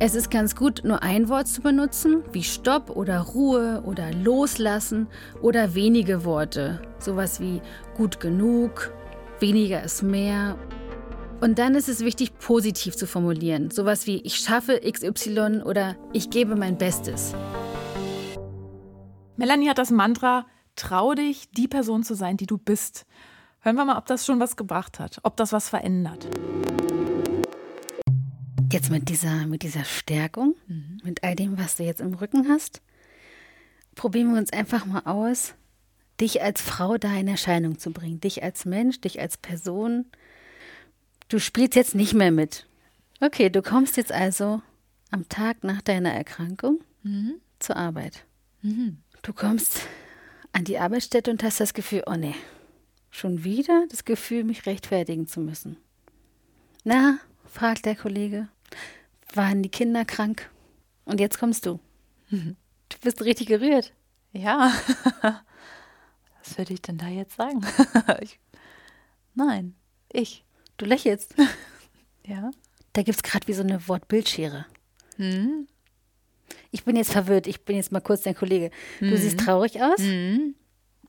Es 0.00 0.16
ist 0.16 0.28
ganz 0.28 0.56
gut, 0.56 0.82
nur 0.82 1.04
ein 1.04 1.28
Wort 1.28 1.46
zu 1.46 1.62
benutzen, 1.62 2.24
wie 2.32 2.42
Stopp 2.42 2.90
oder 2.90 3.20
Ruhe 3.20 3.82
oder 3.86 4.12
Loslassen 4.12 5.06
oder 5.40 5.76
wenige 5.76 6.24
Worte, 6.24 6.82
sowas 6.98 7.38
wie 7.38 7.62
gut 7.96 8.18
genug, 8.18 8.92
weniger 9.38 9.84
ist 9.84 10.02
mehr. 10.02 10.58
Und 11.40 11.60
dann 11.60 11.76
ist 11.76 11.88
es 11.88 12.04
wichtig, 12.04 12.36
positiv 12.38 12.96
zu 12.96 13.06
formulieren, 13.06 13.70
sowas 13.70 14.08
wie 14.08 14.16
ich 14.22 14.36
schaffe 14.36 14.80
XY 14.80 15.62
oder 15.64 15.94
ich 16.12 16.28
gebe 16.28 16.56
mein 16.56 16.76
Bestes. 16.76 17.32
Melanie 19.36 19.68
hat 19.68 19.78
das 19.78 19.92
Mantra, 19.92 20.44
trau 20.74 21.14
dich, 21.14 21.50
die 21.52 21.68
Person 21.68 22.02
zu 22.02 22.14
sein, 22.14 22.36
die 22.36 22.46
du 22.46 22.58
bist. 22.58 23.06
Hören 23.60 23.76
wir 23.76 23.84
mal, 23.84 23.96
ob 23.96 24.06
das 24.06 24.26
schon 24.26 24.40
was 24.40 24.56
gebracht 24.56 24.98
hat, 24.98 25.20
ob 25.22 25.36
das 25.36 25.52
was 25.52 25.68
verändert. 25.68 26.28
Jetzt 28.72 28.90
mit 28.90 29.08
dieser, 29.08 29.46
mit 29.46 29.62
dieser 29.62 29.84
Stärkung, 29.84 30.54
mhm. 30.66 31.00
mit 31.04 31.22
all 31.22 31.34
dem, 31.34 31.58
was 31.58 31.76
du 31.76 31.84
jetzt 31.84 32.00
im 32.00 32.14
Rücken 32.14 32.48
hast, 32.48 32.82
probieren 33.94 34.32
wir 34.32 34.38
uns 34.38 34.52
einfach 34.52 34.86
mal 34.86 35.02
aus, 35.04 35.54
dich 36.20 36.42
als 36.42 36.60
Frau 36.60 36.96
da 36.96 37.14
in 37.14 37.28
Erscheinung 37.28 37.78
zu 37.78 37.90
bringen. 37.90 38.20
Dich 38.20 38.42
als 38.42 38.64
Mensch, 38.64 39.00
dich 39.00 39.20
als 39.20 39.36
Person. 39.36 40.06
Du 41.28 41.38
spielst 41.38 41.74
jetzt 41.74 41.94
nicht 41.94 42.14
mehr 42.14 42.30
mit. 42.30 42.66
Okay, 43.20 43.50
du 43.50 43.62
kommst 43.62 43.96
jetzt 43.96 44.12
also 44.12 44.62
am 45.10 45.28
Tag 45.28 45.64
nach 45.64 45.82
deiner 45.82 46.12
Erkrankung 46.12 46.80
mhm. 47.02 47.34
zur 47.58 47.76
Arbeit. 47.76 48.24
Mhm. 48.62 48.98
Du 49.22 49.32
kommst 49.32 49.82
an 50.52 50.64
die 50.64 50.78
Arbeitsstätte 50.78 51.30
und 51.30 51.42
hast 51.42 51.60
das 51.60 51.74
Gefühl, 51.74 52.02
oh 52.06 52.14
nee, 52.14 52.34
schon 53.10 53.44
wieder 53.44 53.86
das 53.88 54.04
Gefühl, 54.04 54.44
mich 54.44 54.66
rechtfertigen 54.66 55.26
zu 55.26 55.40
müssen. 55.40 55.76
Na, 56.84 57.18
fragt 57.46 57.86
der 57.86 57.96
Kollege, 57.96 58.48
waren 59.32 59.62
die 59.62 59.70
Kinder 59.70 60.04
krank? 60.04 60.50
Und 61.04 61.20
jetzt 61.20 61.38
kommst 61.38 61.66
du. 61.66 61.80
Mhm. 62.30 62.56
Du 62.90 62.98
bist 63.00 63.22
richtig 63.22 63.48
gerührt. 63.48 63.92
Ja. 64.32 64.72
Was 66.42 66.58
würde 66.58 66.74
ich 66.74 66.82
denn 66.82 66.98
da 66.98 67.08
jetzt 67.08 67.36
sagen? 67.36 67.62
ich, 68.20 68.38
nein, 69.34 69.74
ich. 70.12 70.44
Du 70.76 70.84
lächelst. 70.84 71.34
ja. 72.26 72.50
Da 72.92 73.02
gibt 73.02 73.16
es 73.16 73.22
gerade 73.22 73.48
wie 73.48 73.54
so 73.54 73.62
eine 73.62 73.88
Wortbildschere. 73.88 74.66
Mhm. 75.16 75.66
Ich 76.70 76.84
bin 76.84 76.94
jetzt 76.94 77.12
verwirrt. 77.12 77.46
Ich 77.46 77.64
bin 77.64 77.76
jetzt 77.76 77.90
mal 77.90 78.00
kurz 78.00 78.22
dein 78.22 78.34
Kollege. 78.34 78.70
Du 79.00 79.06
mhm. 79.06 79.16
siehst 79.16 79.40
traurig 79.40 79.82
aus. 79.82 79.98
Mhm. 79.98 80.54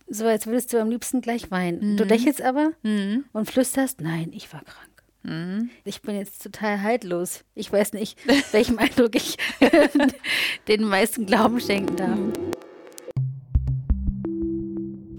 So, 0.07 0.25
als 0.25 0.45
würdest 0.45 0.71
du 0.71 0.79
am 0.79 0.89
liebsten 0.89 1.21
gleich 1.21 1.51
weinen. 1.51 1.97
Du 1.97 2.03
mhm. 2.03 2.09
lächelst 2.09 2.41
aber 2.41 2.71
mhm. 2.83 3.25
und 3.33 3.49
flüsterst, 3.49 4.01
nein, 4.01 4.31
ich 4.33 4.51
war 4.53 4.63
krank. 4.63 4.94
Mhm. 5.25 5.69
Ich 5.83 6.01
bin 6.01 6.15
jetzt 6.15 6.43
total 6.43 6.81
haltlos. 6.81 7.43
Ich 7.55 7.71
weiß 7.71 7.93
nicht, 7.93 8.17
welchem 8.51 8.77
Eindruck 8.77 9.15
ich 9.15 9.37
den 10.67 10.83
meisten 10.83 11.25
Glauben 11.25 11.59
schenken 11.59 11.95
darf. 11.95 12.19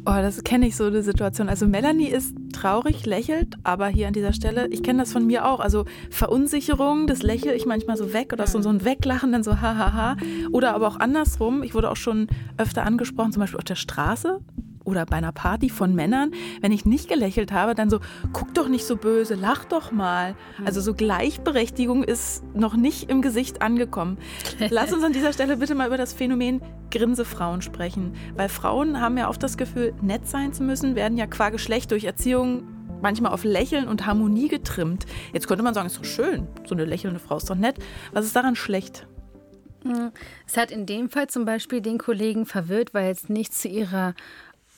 Oh, 0.08 0.22
das 0.22 0.44
kenne 0.44 0.68
ich 0.68 0.76
so, 0.76 0.88
die 0.88 1.02
Situation. 1.02 1.48
Also 1.48 1.66
Melanie 1.66 2.06
ist 2.06 2.32
traurig, 2.52 3.04
lächelt, 3.06 3.56
aber 3.64 3.88
hier 3.88 4.06
an 4.06 4.12
dieser 4.12 4.32
Stelle, 4.32 4.68
ich 4.68 4.84
kenne 4.84 5.00
das 5.00 5.10
von 5.10 5.26
mir 5.26 5.44
auch. 5.44 5.58
Also 5.58 5.84
Verunsicherung, 6.10 7.08
das 7.08 7.24
lächle 7.24 7.52
ich 7.54 7.66
manchmal 7.66 7.96
so 7.96 8.12
weg 8.12 8.32
oder 8.32 8.46
so, 8.46 8.62
so 8.62 8.68
ein 8.68 8.84
Weglachen, 8.84 9.32
dann 9.32 9.42
so 9.42 9.60
hahaha. 9.60 10.16
Oder 10.52 10.76
aber 10.76 10.86
auch 10.86 11.00
andersrum. 11.00 11.64
Ich 11.64 11.74
wurde 11.74 11.90
auch 11.90 11.96
schon 11.96 12.28
öfter 12.56 12.84
angesprochen, 12.84 13.32
zum 13.32 13.40
Beispiel 13.40 13.58
auf 13.58 13.64
der 13.64 13.74
Straße 13.74 14.38
oder 14.86 15.04
bei 15.04 15.16
einer 15.16 15.32
Party 15.32 15.68
von 15.68 15.94
Männern, 15.94 16.30
wenn 16.60 16.72
ich 16.72 16.86
nicht 16.86 17.08
gelächelt 17.08 17.52
habe, 17.52 17.74
dann 17.74 17.90
so, 17.90 18.00
guck 18.32 18.54
doch 18.54 18.68
nicht 18.68 18.86
so 18.86 18.96
böse, 18.96 19.34
lach 19.34 19.64
doch 19.64 19.92
mal. 19.92 20.34
Also 20.64 20.80
so 20.80 20.94
Gleichberechtigung 20.94 22.04
ist 22.04 22.42
noch 22.54 22.76
nicht 22.76 23.10
im 23.10 23.20
Gesicht 23.20 23.60
angekommen. 23.60 24.18
Lass 24.70 24.92
uns 24.92 25.04
an 25.04 25.12
dieser 25.12 25.32
Stelle 25.32 25.56
bitte 25.56 25.74
mal 25.74 25.88
über 25.88 25.98
das 25.98 26.12
Phänomen 26.12 26.62
Grinsefrauen 26.90 27.62
sprechen, 27.62 28.14
weil 28.36 28.48
Frauen 28.48 29.00
haben 29.00 29.18
ja 29.18 29.28
oft 29.28 29.42
das 29.42 29.56
Gefühl, 29.56 29.92
nett 30.00 30.26
sein 30.26 30.52
zu 30.52 30.62
müssen, 30.62 30.94
werden 30.94 31.18
ja 31.18 31.26
qua 31.26 31.50
Geschlecht 31.50 31.90
durch 31.90 32.04
Erziehung 32.04 32.62
manchmal 33.02 33.32
auf 33.32 33.44
Lächeln 33.44 33.88
und 33.88 34.06
Harmonie 34.06 34.48
getrimmt. 34.48 35.04
Jetzt 35.32 35.48
könnte 35.48 35.62
man 35.62 35.74
sagen, 35.74 35.88
ist 35.88 35.98
doch 35.98 36.04
schön, 36.04 36.46
so 36.64 36.74
eine 36.74 36.84
lächelnde 36.84 37.20
Frau 37.20 37.36
ist 37.36 37.50
doch 37.50 37.56
nett. 37.56 37.76
Was 38.12 38.24
ist 38.24 38.36
daran 38.36 38.56
schlecht? 38.56 39.06
Hm, 39.86 40.10
es 40.46 40.56
hat 40.56 40.70
in 40.70 40.86
dem 40.86 41.08
Fall 41.10 41.28
zum 41.28 41.44
Beispiel 41.44 41.80
den 41.80 41.98
Kollegen 41.98 42.46
verwirrt, 42.46 42.94
weil 42.94 43.10
es 43.10 43.28
nicht 43.28 43.54
zu 43.54 43.68
ihrer 43.68 44.14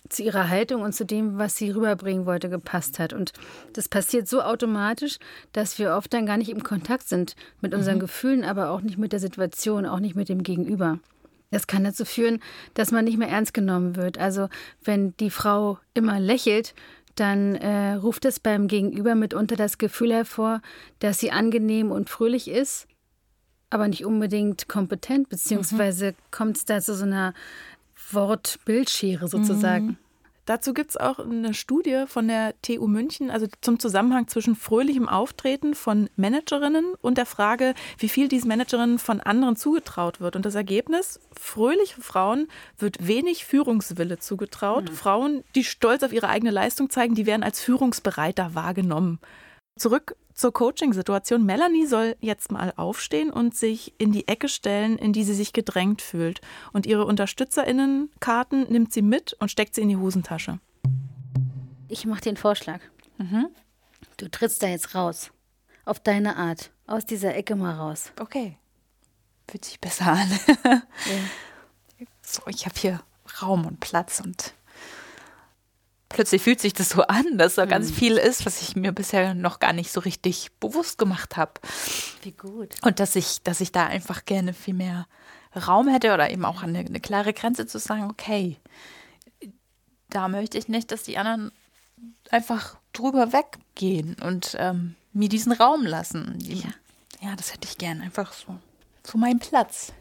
zu 0.09 0.23
ihrer 0.23 0.49
Haltung 0.49 0.83
und 0.83 0.93
zu 0.93 1.05
dem, 1.05 1.39
was 1.39 1.57
sie 1.57 1.71
rüberbringen 1.71 2.27
wollte, 2.27 2.49
gepasst 2.49 2.99
hat. 2.99 3.13
Und 3.13 3.33
das 3.73 3.89
passiert 3.89 4.29
so 4.29 4.43
automatisch, 4.43 5.19
dass 5.53 5.79
wir 5.79 5.95
oft 5.95 6.13
dann 6.13 6.27
gar 6.27 6.37
nicht 6.37 6.51
im 6.51 6.63
Kontakt 6.63 7.09
sind 7.09 7.37
mit 7.61 7.75
unseren 7.75 7.97
mhm. 7.97 8.01
Gefühlen, 8.01 8.45
aber 8.45 8.71
auch 8.71 8.81
nicht 8.81 8.99
mit 8.99 9.13
der 9.13 9.21
Situation, 9.21 9.87
auch 9.87 10.01
nicht 10.01 10.17
mit 10.17 10.29
dem 10.29 10.43
Gegenüber. 10.43 10.99
Das 11.51 11.67
kann 11.67 11.85
dazu 11.85 12.05
führen, 12.05 12.41
dass 12.75 12.91
man 12.91 13.05
nicht 13.05 13.19
mehr 13.19 13.29
ernst 13.29 13.55
genommen 13.55 13.97
wird. 13.97 14.19
Also 14.19 14.49
wenn 14.85 15.17
die 15.17 15.31
Frau 15.31 15.79
immer 15.95 16.21
lächelt, 16.21 16.75
dann 17.15 17.57
äh, 17.57 17.95
ruft 17.95 18.25
es 18.25 18.39
beim 18.39 18.69
Gegenüber 18.69 19.15
mitunter 19.15 19.57
das 19.57 19.79
Gefühl 19.79 20.13
hervor, 20.13 20.61
dass 21.01 21.19
sie 21.19 21.33
angenehm 21.33 21.91
und 21.91 22.11
fröhlich 22.11 22.49
ist, 22.49 22.87
aber 23.71 23.89
nicht 23.89 24.05
unbedingt 24.05 24.69
kompetent, 24.69 25.29
beziehungsweise 25.29 26.13
mhm. 26.13 26.15
kommt 26.31 26.57
es 26.59 26.65
da 26.65 26.81
zu 26.81 26.95
so 26.95 27.05
einer 27.05 27.35
Wortbildschere 28.11 29.29
sozusagen. 29.29 29.87
Mhm. 29.87 29.97
Dazu 30.49 30.73
gibt 30.73 30.89
es 30.89 30.97
auch 30.97 31.19
eine 31.19 31.53
Studie 31.53 32.05
von 32.07 32.27
der 32.27 32.55
TU 32.63 32.87
München, 32.87 33.31
also 33.31 33.47
zum 33.61 33.79
Zusammenhang 33.79 34.29
zwischen 34.29 34.57
fröhlichem 34.57 35.07
Auftreten 35.07 35.75
von 35.75 36.09
Managerinnen 36.17 36.95
und 37.03 37.19
der 37.19 37.27
Frage, 37.27 37.75
wie 37.99 38.09
viel 38.09 38.29
diesen 38.29 38.49
Managerinnen 38.49 38.99
von 38.99 39.21
anderen 39.21 39.57
zugetraut 39.57 40.23
wird. 40.23 40.37
Und 40.37 40.47
das 40.47 40.55
Ergebnis, 40.55 41.21
fröhliche 41.39 42.01
Frauen 42.01 42.49
wird 42.79 43.07
wenig 43.07 43.45
Führungswille 43.45 44.21
zugetraut. 44.21 44.85
Mhm. 44.89 44.95
Frauen, 44.95 45.45
die 45.55 45.65
stolz 45.65 46.03
auf 46.03 46.15
ihre 46.15 46.31
eigene 46.31 46.51
Leistung 46.51 46.89
zeigen, 46.89 47.15
die 47.15 47.27
werden 47.27 47.43
als 47.43 47.61
führungsbereiter 47.61 48.55
wahrgenommen. 48.55 49.19
Zurück 49.79 50.17
zur 50.35 50.53
Coaching-Situation. 50.53 51.45
Melanie 51.45 51.87
soll 51.87 52.17
jetzt 52.21 52.53
mal 52.53 52.73
aufstehen 52.77 53.31
und 53.31 53.57
sich 53.57 53.95
in 53.99 54.13
die 54.13 54.29
Ecke 54.29 54.49
stellen, 54.49 54.97
in 54.97 55.13
die 55.13 55.25
sie 55.25 55.35
sich 55.35 55.53
gedrängt 55.53 56.03
fühlt. 56.03 56.41
Und 56.73 56.87
ihre 56.87 57.07
UnterstützerInnenkarten 57.07 58.71
nimmt 58.71 58.93
sie 58.93 59.03
mit 59.03 59.35
und 59.41 59.51
steckt 59.51 59.75
sie 59.75 59.83
in 59.83 59.89
die 59.89 59.97
Hosentasche. 59.97 60.61
Ich 61.89 62.07
mache 62.07 62.21
den 62.21 62.37
Vorschlag. 62.37 62.81
Mhm. 63.19 63.49
Du 64.17 64.29
trittst 64.29 64.63
da 64.63 64.69
jetzt 64.69 64.95
raus. 64.95 65.31
Auf 65.85 66.01
deine 66.01 66.37
Art. 66.37 66.71
Aus 66.87 67.07
dieser 67.07 67.35
Ecke 67.35 67.57
mal 67.57 67.75
raus. 67.75 68.13
Okay. 68.21 68.57
Fühlt 69.49 69.65
sich 69.65 69.81
besser 69.81 70.13
an. 70.13 70.39
ja. 70.65 72.07
So, 72.23 72.43
ich 72.47 72.67
habe 72.67 72.79
hier 72.79 73.01
Raum 73.43 73.67
und 73.67 73.81
Platz 73.81 74.21
und 74.21 74.55
plötzlich 76.09 76.43
fühlt 76.43 76.61
sich 76.61 76.73
das 76.73 76.91
so 76.91 77.03
an, 77.03 77.39
dass 77.39 77.57
da 77.57 77.67
mhm. 77.67 77.71
ganz 77.71 77.91
viel 77.91 78.17
ist, 78.17 78.47
was 78.47 78.63
ich 78.63 78.77
mir 78.77 78.93
bisher 78.93 79.35
noch 79.35 79.59
gar 79.59 79.73
nicht 79.73 79.93
so 79.93 80.01
richtig 80.01 80.51
bewusst 80.61 80.99
gemacht 80.99 81.37
habe. 81.37 81.53
Wie 82.23 82.33
gut. 82.33 82.75
Und 82.83 83.01
dass 83.01 83.17
ich, 83.17 83.43
dass 83.43 83.61
ich 83.61 83.73
da 83.73 83.87
einfach 83.87 84.25
gerne 84.25 84.55
viel 84.55 84.75
mehr 84.75 85.07
Raum 85.55 85.89
hätte 85.89 86.13
oder 86.13 86.31
eben 86.31 86.45
auch 86.45 86.63
eine, 86.63 86.81
eine 86.81 87.01
klare 87.01 87.33
Grenze 87.33 87.67
zu 87.67 87.79
sagen, 87.79 88.05
okay, 88.11 88.57
da 90.11 90.29
möchte 90.29 90.59
ich 90.59 90.69
nicht, 90.69 90.93
dass 90.93 91.03
die 91.03 91.19
anderen 91.19 91.53
einfach 92.31 92.77
drüber 92.93 93.33
weggehen 93.33 94.17
und 94.23 94.57
ähm, 94.59 94.95
mir 95.13 95.29
diesen 95.29 95.53
Raum 95.53 95.85
lassen. 95.85 96.39
Ja. 96.41 96.71
ja, 97.21 97.37
das 97.37 97.53
hätte 97.53 97.69
ich 97.69 97.79
gern 97.79 98.01
einfach 98.01 98.33
so. 98.33 98.59
So 99.05 99.19
mein 99.19 99.39
Platz. 99.39 99.93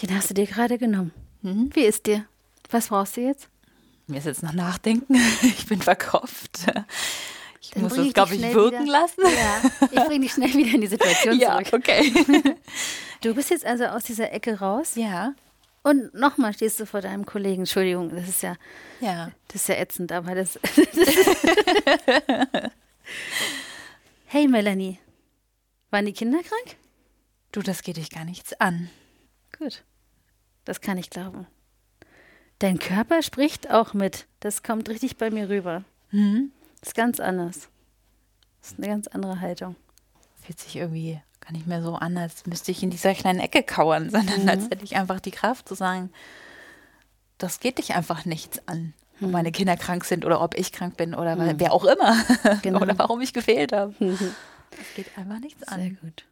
Den 0.00 0.14
hast 0.16 0.30
du 0.30 0.34
dir 0.34 0.46
gerade 0.46 0.78
genommen. 0.78 1.12
Mhm. 1.42 1.70
Wie 1.74 1.84
ist 1.84 2.06
dir? 2.06 2.24
Was 2.70 2.88
brauchst 2.88 3.16
du 3.16 3.22
jetzt? 3.22 3.49
Mir 4.10 4.18
ist 4.18 4.26
jetzt 4.26 4.42
noch 4.42 4.52
nachdenken. 4.52 5.14
Ich 5.42 5.66
bin 5.66 5.80
verkopft. 5.80 6.66
Ich 7.60 7.70
Dann 7.70 7.82
muss 7.84 7.94
das, 7.94 8.12
glaube 8.12 8.34
ich, 8.34 8.42
wirken 8.54 8.84
wieder, 8.84 8.92
lassen. 8.92 9.22
Ja, 9.22 9.70
ich 9.90 10.04
bringe 10.06 10.20
dich 10.20 10.32
schnell 10.32 10.52
wieder 10.54 10.74
in 10.74 10.80
die 10.80 10.86
Situation 10.86 11.38
ja, 11.38 11.62
zurück. 11.64 11.82
okay. 11.84 12.12
Du 13.22 13.34
bist 13.34 13.50
jetzt 13.50 13.66
also 13.66 13.84
aus 13.84 14.04
dieser 14.04 14.32
Ecke 14.32 14.58
raus? 14.60 14.92
Ja. 14.94 15.34
Und 15.82 16.14
nochmal 16.14 16.54
stehst 16.54 16.80
du 16.80 16.86
vor 16.86 17.02
deinem 17.02 17.26
Kollegen. 17.26 17.62
Entschuldigung, 17.62 18.08
das 18.10 18.28
ist 18.28 18.42
ja, 18.42 18.56
Ja. 19.00 19.30
das 19.48 19.56
ist 19.62 19.68
ja 19.68 19.74
ätzend, 19.76 20.10
aber 20.12 20.34
das. 20.34 20.58
hey 24.26 24.48
Melanie, 24.48 24.98
waren 25.90 26.06
die 26.06 26.12
Kinder 26.12 26.38
krank? 26.38 26.76
Du, 27.52 27.60
das 27.62 27.82
geht 27.82 27.96
dich 27.98 28.10
gar 28.10 28.24
nichts 28.24 28.52
an. 28.60 28.88
Gut, 29.58 29.84
das 30.64 30.80
kann 30.80 30.96
ich 30.98 31.10
glauben. 31.10 31.46
Dein 32.60 32.78
Körper 32.78 33.22
spricht 33.22 33.70
auch 33.70 33.94
mit. 33.94 34.26
Das 34.40 34.62
kommt 34.62 34.88
richtig 34.88 35.16
bei 35.16 35.30
mir 35.30 35.48
rüber. 35.48 35.82
Hm? 36.10 36.52
Das 36.80 36.90
ist 36.90 36.94
ganz 36.94 37.18
anders. 37.20 37.68
Das 38.60 38.72
ist 38.72 38.78
eine 38.78 38.88
ganz 38.88 39.06
andere 39.08 39.40
Haltung. 39.40 39.76
Fühlt 40.42 40.60
sich 40.60 40.76
irgendwie 40.76 41.20
gar 41.40 41.52
nicht 41.52 41.66
mehr 41.66 41.82
so 41.82 41.94
an, 41.94 42.16
als 42.18 42.44
müsste 42.46 42.70
ich 42.70 42.82
in 42.82 42.90
dieser 42.90 43.14
kleinen 43.14 43.40
Ecke 43.40 43.62
kauern, 43.62 44.10
sondern 44.12 44.48
als 44.48 44.64
hätte 44.64 44.84
ich 44.84 44.96
einfach 44.96 45.20
die 45.20 45.30
Kraft 45.30 45.68
zu 45.68 45.74
sagen, 45.74 46.10
das 47.38 47.60
geht 47.60 47.78
dich 47.78 47.94
einfach 47.94 48.24
nichts 48.26 48.60
an. 48.68 48.92
Ob 49.22 49.30
meine 49.30 49.52
Kinder 49.52 49.76
krank 49.76 50.04
sind 50.04 50.24
oder 50.24 50.40
ob 50.42 50.54
ich 50.58 50.72
krank 50.72 50.96
bin 50.96 51.14
oder 51.14 51.38
weil- 51.38 51.58
wer 51.58 51.72
auch 51.72 51.84
immer. 51.84 52.14
Genau. 52.62 52.80
oder 52.80 52.96
warum 52.98 53.20
ich 53.22 53.32
gefehlt 53.32 53.72
habe. 53.72 53.94
Das 53.98 54.94
geht 54.96 55.06
einfach 55.18 55.38
nichts 55.40 55.60
Sehr 55.66 55.72
an. 55.74 55.98
gut. 56.00 56.26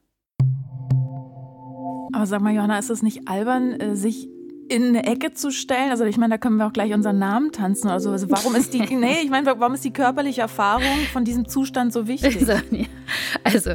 Aber 2.14 2.27
sag 2.27 2.41
mal, 2.41 2.55
Johanna, 2.55 2.79
ist 2.79 2.88
es 2.91 3.03
nicht 3.03 3.29
albern, 3.29 3.79
äh, 3.81 3.97
sich 3.97 4.29
in 4.69 4.89
eine 4.89 5.05
Ecke 5.05 5.33
zu 5.33 5.51
stellen? 5.51 5.91
Also 5.91 6.05
ich 6.05 6.17
meine, 6.17 6.35
da 6.35 6.39
können 6.39 6.57
wir 6.57 6.67
auch 6.67 6.73
gleich 6.73 6.93
unseren 6.93 7.19
Namen 7.19 7.53
tanzen 7.53 7.89
oder 7.89 8.01
so. 8.01 8.11
Also 8.11 8.31
warum 8.31 8.55
ist 8.55 8.75
die, 8.75 8.81
nee, 8.97 9.21
ich 9.23 9.31
meine, 9.31 9.47
warum 9.47 9.75
ist 9.75 9.85
die 9.85 9.93
körperliche 9.93 10.43
Erfahrung 10.43 10.99
von 11.13 11.25
diesem 11.25 11.49
Zustand 11.49 11.93
so 11.93 12.07
wichtig? 12.07 12.39
Sonja. 12.47 12.87
Also, 13.45 13.73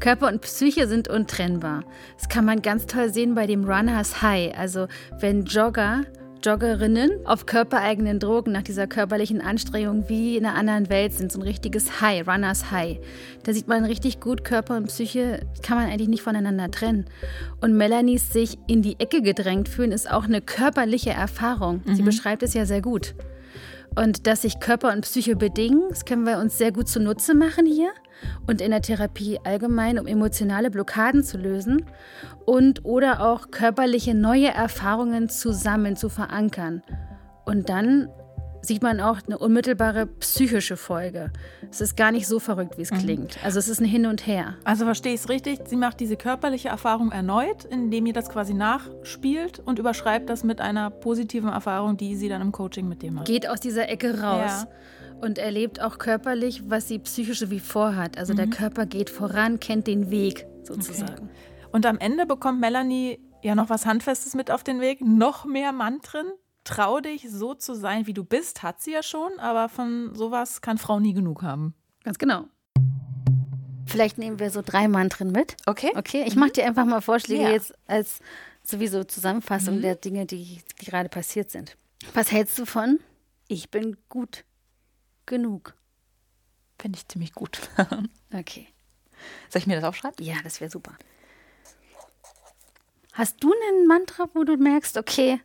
Körper 0.00 0.28
und 0.28 0.42
Psyche 0.42 0.86
sind 0.86 1.08
untrennbar. 1.08 1.84
Das 2.18 2.28
kann 2.28 2.44
man 2.44 2.62
ganz 2.62 2.86
toll 2.86 3.12
sehen 3.12 3.34
bei 3.34 3.46
dem 3.46 3.64
Runners 3.64 4.22
High. 4.22 4.56
Also, 4.56 4.86
wenn 5.20 5.44
Jogger, 5.44 6.04
Joggerinnen 6.46 7.26
auf 7.26 7.44
körpereigenen 7.44 8.20
Drogen 8.20 8.52
nach 8.52 8.62
dieser 8.62 8.86
körperlichen 8.86 9.40
Anstrengung 9.40 10.08
wie 10.08 10.36
in 10.36 10.46
einer 10.46 10.54
anderen 10.56 10.88
Welt 10.88 11.12
sind, 11.12 11.32
so 11.32 11.40
ein 11.40 11.42
richtiges 11.42 12.00
High, 12.00 12.26
Runners 12.28 12.70
High. 12.70 12.98
Da 13.42 13.52
sieht 13.52 13.66
man 13.66 13.84
richtig 13.84 14.20
gut, 14.20 14.44
Körper 14.44 14.76
und 14.76 14.86
Psyche 14.86 15.40
kann 15.62 15.76
man 15.76 15.90
eigentlich 15.90 16.08
nicht 16.08 16.22
voneinander 16.22 16.70
trennen. 16.70 17.06
Und 17.60 17.76
Melanies 17.76 18.32
sich 18.32 18.58
in 18.68 18.80
die 18.80 18.94
Ecke 19.00 19.22
gedrängt 19.22 19.68
fühlen, 19.68 19.90
ist 19.90 20.08
auch 20.08 20.24
eine 20.24 20.40
körperliche 20.40 21.10
Erfahrung. 21.10 21.82
Sie 21.92 22.02
beschreibt 22.02 22.44
es 22.44 22.54
ja 22.54 22.64
sehr 22.64 22.80
gut. 22.80 23.16
Und 23.96 24.28
dass 24.28 24.42
sich 24.42 24.60
Körper 24.60 24.92
und 24.92 25.00
Psyche 25.00 25.34
bedingen, 25.34 25.82
das 25.88 26.04
können 26.04 26.24
wir 26.24 26.38
uns 26.38 26.58
sehr 26.58 26.70
gut 26.70 26.88
zunutze 26.88 27.34
machen 27.34 27.66
hier 27.66 27.90
und 28.46 28.60
in 28.60 28.70
der 28.70 28.82
Therapie 28.82 29.38
allgemein, 29.44 29.98
um 29.98 30.06
emotionale 30.06 30.70
Blockaden 30.70 31.24
zu 31.24 31.38
lösen 31.38 31.86
und 32.44 32.84
oder 32.84 33.26
auch 33.26 33.50
körperliche 33.50 34.14
neue 34.14 34.48
Erfahrungen 34.48 35.28
zusammen 35.28 35.96
zu 35.96 36.08
verankern. 36.08 36.82
Und 37.44 37.68
dann 37.68 38.08
sieht 38.66 38.82
man 38.82 39.00
auch 39.00 39.18
eine 39.26 39.38
unmittelbare 39.38 40.06
psychische 40.06 40.76
Folge. 40.76 41.30
Es 41.70 41.80
ist 41.80 41.96
gar 41.96 42.10
nicht 42.10 42.26
so 42.26 42.38
verrückt, 42.38 42.76
wie 42.78 42.82
es 42.82 42.90
klingt. 42.90 43.38
Also 43.44 43.58
es 43.58 43.68
ist 43.68 43.80
ein 43.80 43.86
Hin 43.86 44.06
und 44.06 44.26
Her. 44.26 44.54
Also 44.64 44.84
verstehe 44.84 45.14
ich 45.14 45.20
es 45.20 45.28
richtig? 45.28 45.60
Sie 45.66 45.76
macht 45.76 46.00
diese 46.00 46.16
körperliche 46.16 46.68
Erfahrung 46.68 47.12
erneut, 47.12 47.64
indem 47.64 48.06
ihr 48.06 48.12
das 48.12 48.28
quasi 48.28 48.54
nachspielt 48.54 49.60
und 49.60 49.78
überschreibt 49.78 50.28
das 50.28 50.44
mit 50.44 50.60
einer 50.60 50.90
positiven 50.90 51.48
Erfahrung, 51.48 51.96
die 51.96 52.16
sie 52.16 52.28
dann 52.28 52.42
im 52.42 52.52
Coaching 52.52 52.88
mit 52.88 53.02
dem 53.02 53.20
hat. 53.20 53.26
Geht 53.26 53.48
aus 53.48 53.60
dieser 53.60 53.88
Ecke 53.88 54.20
raus. 54.20 54.64
Ja. 54.64 54.68
Und 55.20 55.38
erlebt 55.38 55.80
auch 55.80 55.98
körperlich, 55.98 56.68
was 56.68 56.88
sie 56.88 56.98
psychisch 56.98 57.48
wie 57.48 57.60
vorhat. 57.60 58.18
Also 58.18 58.34
der 58.34 58.48
Körper 58.48 58.86
geht 58.86 59.10
voran, 59.10 59.60
kennt 59.60 59.86
den 59.86 60.10
Weg 60.10 60.46
sozusagen. 60.62 61.30
Und 61.72 61.86
am 61.86 61.98
Ende 61.98 62.26
bekommt 62.26 62.60
Melanie 62.60 63.18
ja 63.42 63.54
noch 63.54 63.70
was 63.70 63.86
Handfestes 63.86 64.34
mit 64.34 64.50
auf 64.50 64.62
den 64.62 64.80
Weg, 64.80 65.00
noch 65.00 65.44
mehr 65.44 65.72
Mantren. 65.72 66.26
Trau 66.64 67.00
dich, 67.00 67.26
so 67.30 67.54
zu 67.54 67.74
sein, 67.74 68.06
wie 68.06 68.12
du 68.12 68.24
bist, 68.24 68.62
hat 68.62 68.82
sie 68.82 68.92
ja 68.92 69.02
schon, 69.02 69.38
aber 69.38 69.68
von 69.68 70.14
sowas 70.14 70.60
kann 70.60 70.78
Frau 70.78 71.00
nie 71.00 71.12
genug 71.12 71.42
haben. 71.42 71.74
Ganz 72.02 72.18
genau. 72.18 72.44
Vielleicht 73.86 74.18
nehmen 74.18 74.40
wir 74.40 74.50
so 74.50 74.62
drei 74.64 74.88
Mantren 74.88 75.30
mit. 75.30 75.56
Okay. 75.66 75.92
Okay, 75.94 76.24
ich 76.26 76.34
mache 76.34 76.50
dir 76.50 76.66
einfach 76.66 76.84
mal 76.84 77.00
Vorschläge 77.00 77.44
Ja. 77.44 77.50
jetzt 77.50 77.72
als 77.86 78.18
sowieso 78.64 79.04
Zusammenfassung 79.04 79.80
der 79.80 79.94
Dinge, 79.94 80.26
die, 80.26 80.60
die 80.80 80.84
gerade 80.84 81.08
passiert 81.08 81.50
sind. 81.50 81.76
Was 82.14 82.32
hältst 82.32 82.58
du 82.58 82.66
von? 82.66 82.98
Ich 83.48 83.70
bin 83.70 83.96
gut 84.08 84.44
genug. 85.26 85.74
Finde 86.78 86.98
ich 86.98 87.08
ziemlich 87.08 87.32
gut. 87.32 87.60
Okay. 88.34 88.68
Soll 89.48 89.60
ich 89.60 89.66
mir 89.66 89.76
das 89.76 89.84
aufschreiben? 89.84 90.22
Ja, 90.24 90.36
das 90.44 90.60
wäre 90.60 90.70
super. 90.70 90.92
Hast 93.12 93.42
du 93.42 93.50
einen 93.50 93.86
Mantra, 93.86 94.28
wo 94.34 94.44
du 94.44 94.56
merkst, 94.58 94.98
okay, 94.98 95.40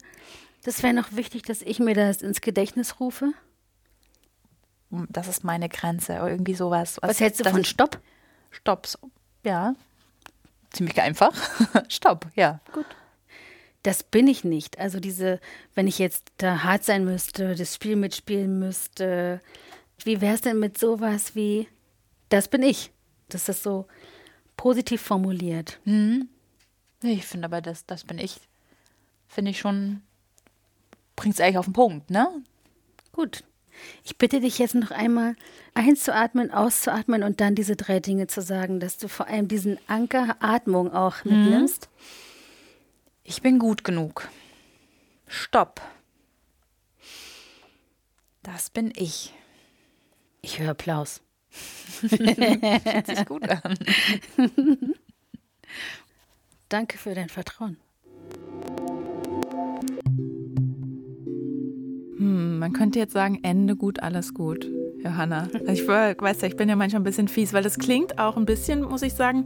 das 0.63 0.83
wäre 0.83 0.93
noch 0.93 1.13
wichtig, 1.13 1.43
dass 1.43 1.61
ich 1.61 1.79
mir 1.79 1.93
das 1.95 2.21
ins 2.21 2.41
Gedächtnis 2.41 2.99
rufe? 2.99 3.31
Das 4.89 5.29
ist 5.29 5.45
meine 5.45 5.69
Grenze. 5.69 6.15
oder 6.15 6.31
Irgendwie 6.31 6.55
sowas. 6.55 6.97
Was 7.01 7.21
hältst 7.21 7.39
du 7.39 7.49
von 7.49 7.63
Stopp? 7.63 8.01
Stopp. 8.49 8.87
so. 8.87 8.99
Ja. 9.43 9.73
Ziemlich 10.71 10.99
einfach. 11.01 11.31
Stopp, 11.87 12.27
ja. 12.35 12.59
Das 13.83 14.03
bin 14.03 14.27
ich 14.27 14.43
nicht. 14.43 14.79
Also 14.79 14.99
diese, 14.99 15.39
wenn 15.73 15.87
ich 15.87 15.97
jetzt 15.97 16.31
da 16.37 16.63
hart 16.63 16.83
sein 16.83 17.03
müsste, 17.03 17.55
das 17.55 17.75
Spiel 17.75 17.95
mitspielen 17.95 18.59
müsste, 18.59 19.41
wie 20.03 20.21
wäre 20.21 20.35
es 20.35 20.41
denn 20.41 20.59
mit 20.59 20.77
sowas 20.77 21.35
wie, 21.35 21.67
das 22.29 22.47
bin 22.47 22.63
ich? 22.63 22.91
Das 23.29 23.49
ist 23.49 23.63
so 23.63 23.87
positiv 24.57 25.01
formuliert. 25.01 25.79
Nee, 25.85 26.27
Ich 27.01 27.25
finde 27.25 27.45
aber, 27.45 27.61
das, 27.61 27.85
das 27.85 28.03
bin 28.03 28.19
ich. 28.19 28.39
Finde 29.27 29.51
ich 29.51 29.59
schon. 29.59 30.01
Bringt 31.15 31.35
es 31.35 31.41
eigentlich 31.41 31.57
auf 31.57 31.65
den 31.65 31.73
Punkt, 31.73 32.09
ne? 32.09 32.27
Gut. 33.11 33.43
Ich 34.03 34.17
bitte 34.17 34.39
dich 34.41 34.59
jetzt 34.59 34.75
noch 34.75 34.91
einmal 34.91 35.35
einzuatmen, 35.73 36.51
auszuatmen 36.51 37.23
und 37.23 37.41
dann 37.41 37.55
diese 37.55 37.75
drei 37.75 37.99
Dinge 37.99 38.27
zu 38.27 38.41
sagen, 38.41 38.79
dass 38.79 38.97
du 38.97 39.07
vor 39.07 39.27
allem 39.27 39.47
diesen 39.47 39.79
Anker 39.87 40.35
Atmung 40.39 40.93
auch 40.93 41.23
mitnimmst. 41.23 41.89
Ich 43.23 43.41
bin 43.41 43.59
gut 43.59 43.83
genug. 43.83 44.29
Stopp. 45.27 45.81
Das 48.43 48.69
bin 48.69 48.91
ich. 48.95 49.33
Ich 50.41 50.59
höre 50.59 50.71
Applaus. 50.71 51.21
Fühlt 51.51 53.07
sich 53.07 53.25
gut 53.25 53.47
an. 53.47 53.77
Danke 56.69 56.97
für 56.97 57.13
dein 57.13 57.29
Vertrauen. 57.29 57.77
Hm, 62.17 62.59
man 62.59 62.73
könnte 62.73 62.97
jetzt 62.99 63.13
sagen, 63.13 63.39
Ende 63.43 63.75
gut, 63.75 63.99
alles 63.99 64.33
gut, 64.33 64.67
Johanna. 65.03 65.49
Ich 65.67 65.87
weiß 65.87 66.41
ja, 66.41 66.47
ich 66.47 66.55
bin 66.55 66.69
ja 66.69 66.75
manchmal 66.75 67.01
ein 67.01 67.03
bisschen 67.03 67.27
fies, 67.27 67.51
weil 67.51 67.63
das 67.63 67.77
klingt 67.77 68.19
auch 68.19 68.37
ein 68.37 68.45
bisschen, 68.45 68.83
muss 68.83 69.01
ich 69.01 69.13
sagen, 69.13 69.45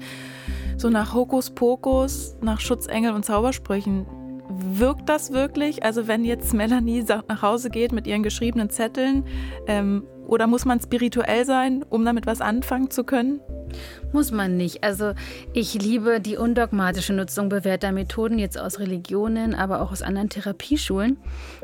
so 0.77 0.89
nach 0.89 1.13
Hokuspokus, 1.13 2.35
nach 2.41 2.59
Schutzengel 2.59 3.13
und 3.13 3.25
Zaubersprüchen. 3.25 4.05
Wirkt 4.47 5.09
das 5.09 5.31
wirklich? 5.31 5.83
Also 5.83 6.07
wenn 6.07 6.23
jetzt 6.23 6.53
Melanie 6.53 7.03
nach 7.27 7.41
Hause 7.41 7.69
geht 7.69 7.91
mit 7.91 8.05
ihren 8.07 8.23
geschriebenen 8.23 8.69
Zetteln, 8.69 9.25
ähm, 9.67 10.03
oder 10.27 10.47
muss 10.47 10.65
man 10.65 10.79
spirituell 10.79 11.45
sein, 11.45 11.85
um 11.89 12.03
damit 12.03 12.25
was 12.25 12.41
anfangen 12.41 12.89
zu 12.89 13.03
können? 13.03 13.41
Muss 14.11 14.31
man 14.31 14.57
nicht. 14.57 14.83
Also 14.83 15.13
ich 15.53 15.73
liebe 15.75 16.19
die 16.19 16.37
undogmatische 16.37 17.13
Nutzung 17.13 17.49
bewährter 17.49 17.91
Methoden 17.91 18.39
jetzt 18.39 18.57
aus 18.59 18.79
Religionen, 18.79 19.53
aber 19.53 19.81
auch 19.81 19.91
aus 19.91 20.01
anderen 20.01 20.29
Therapieschulen. 20.29 21.17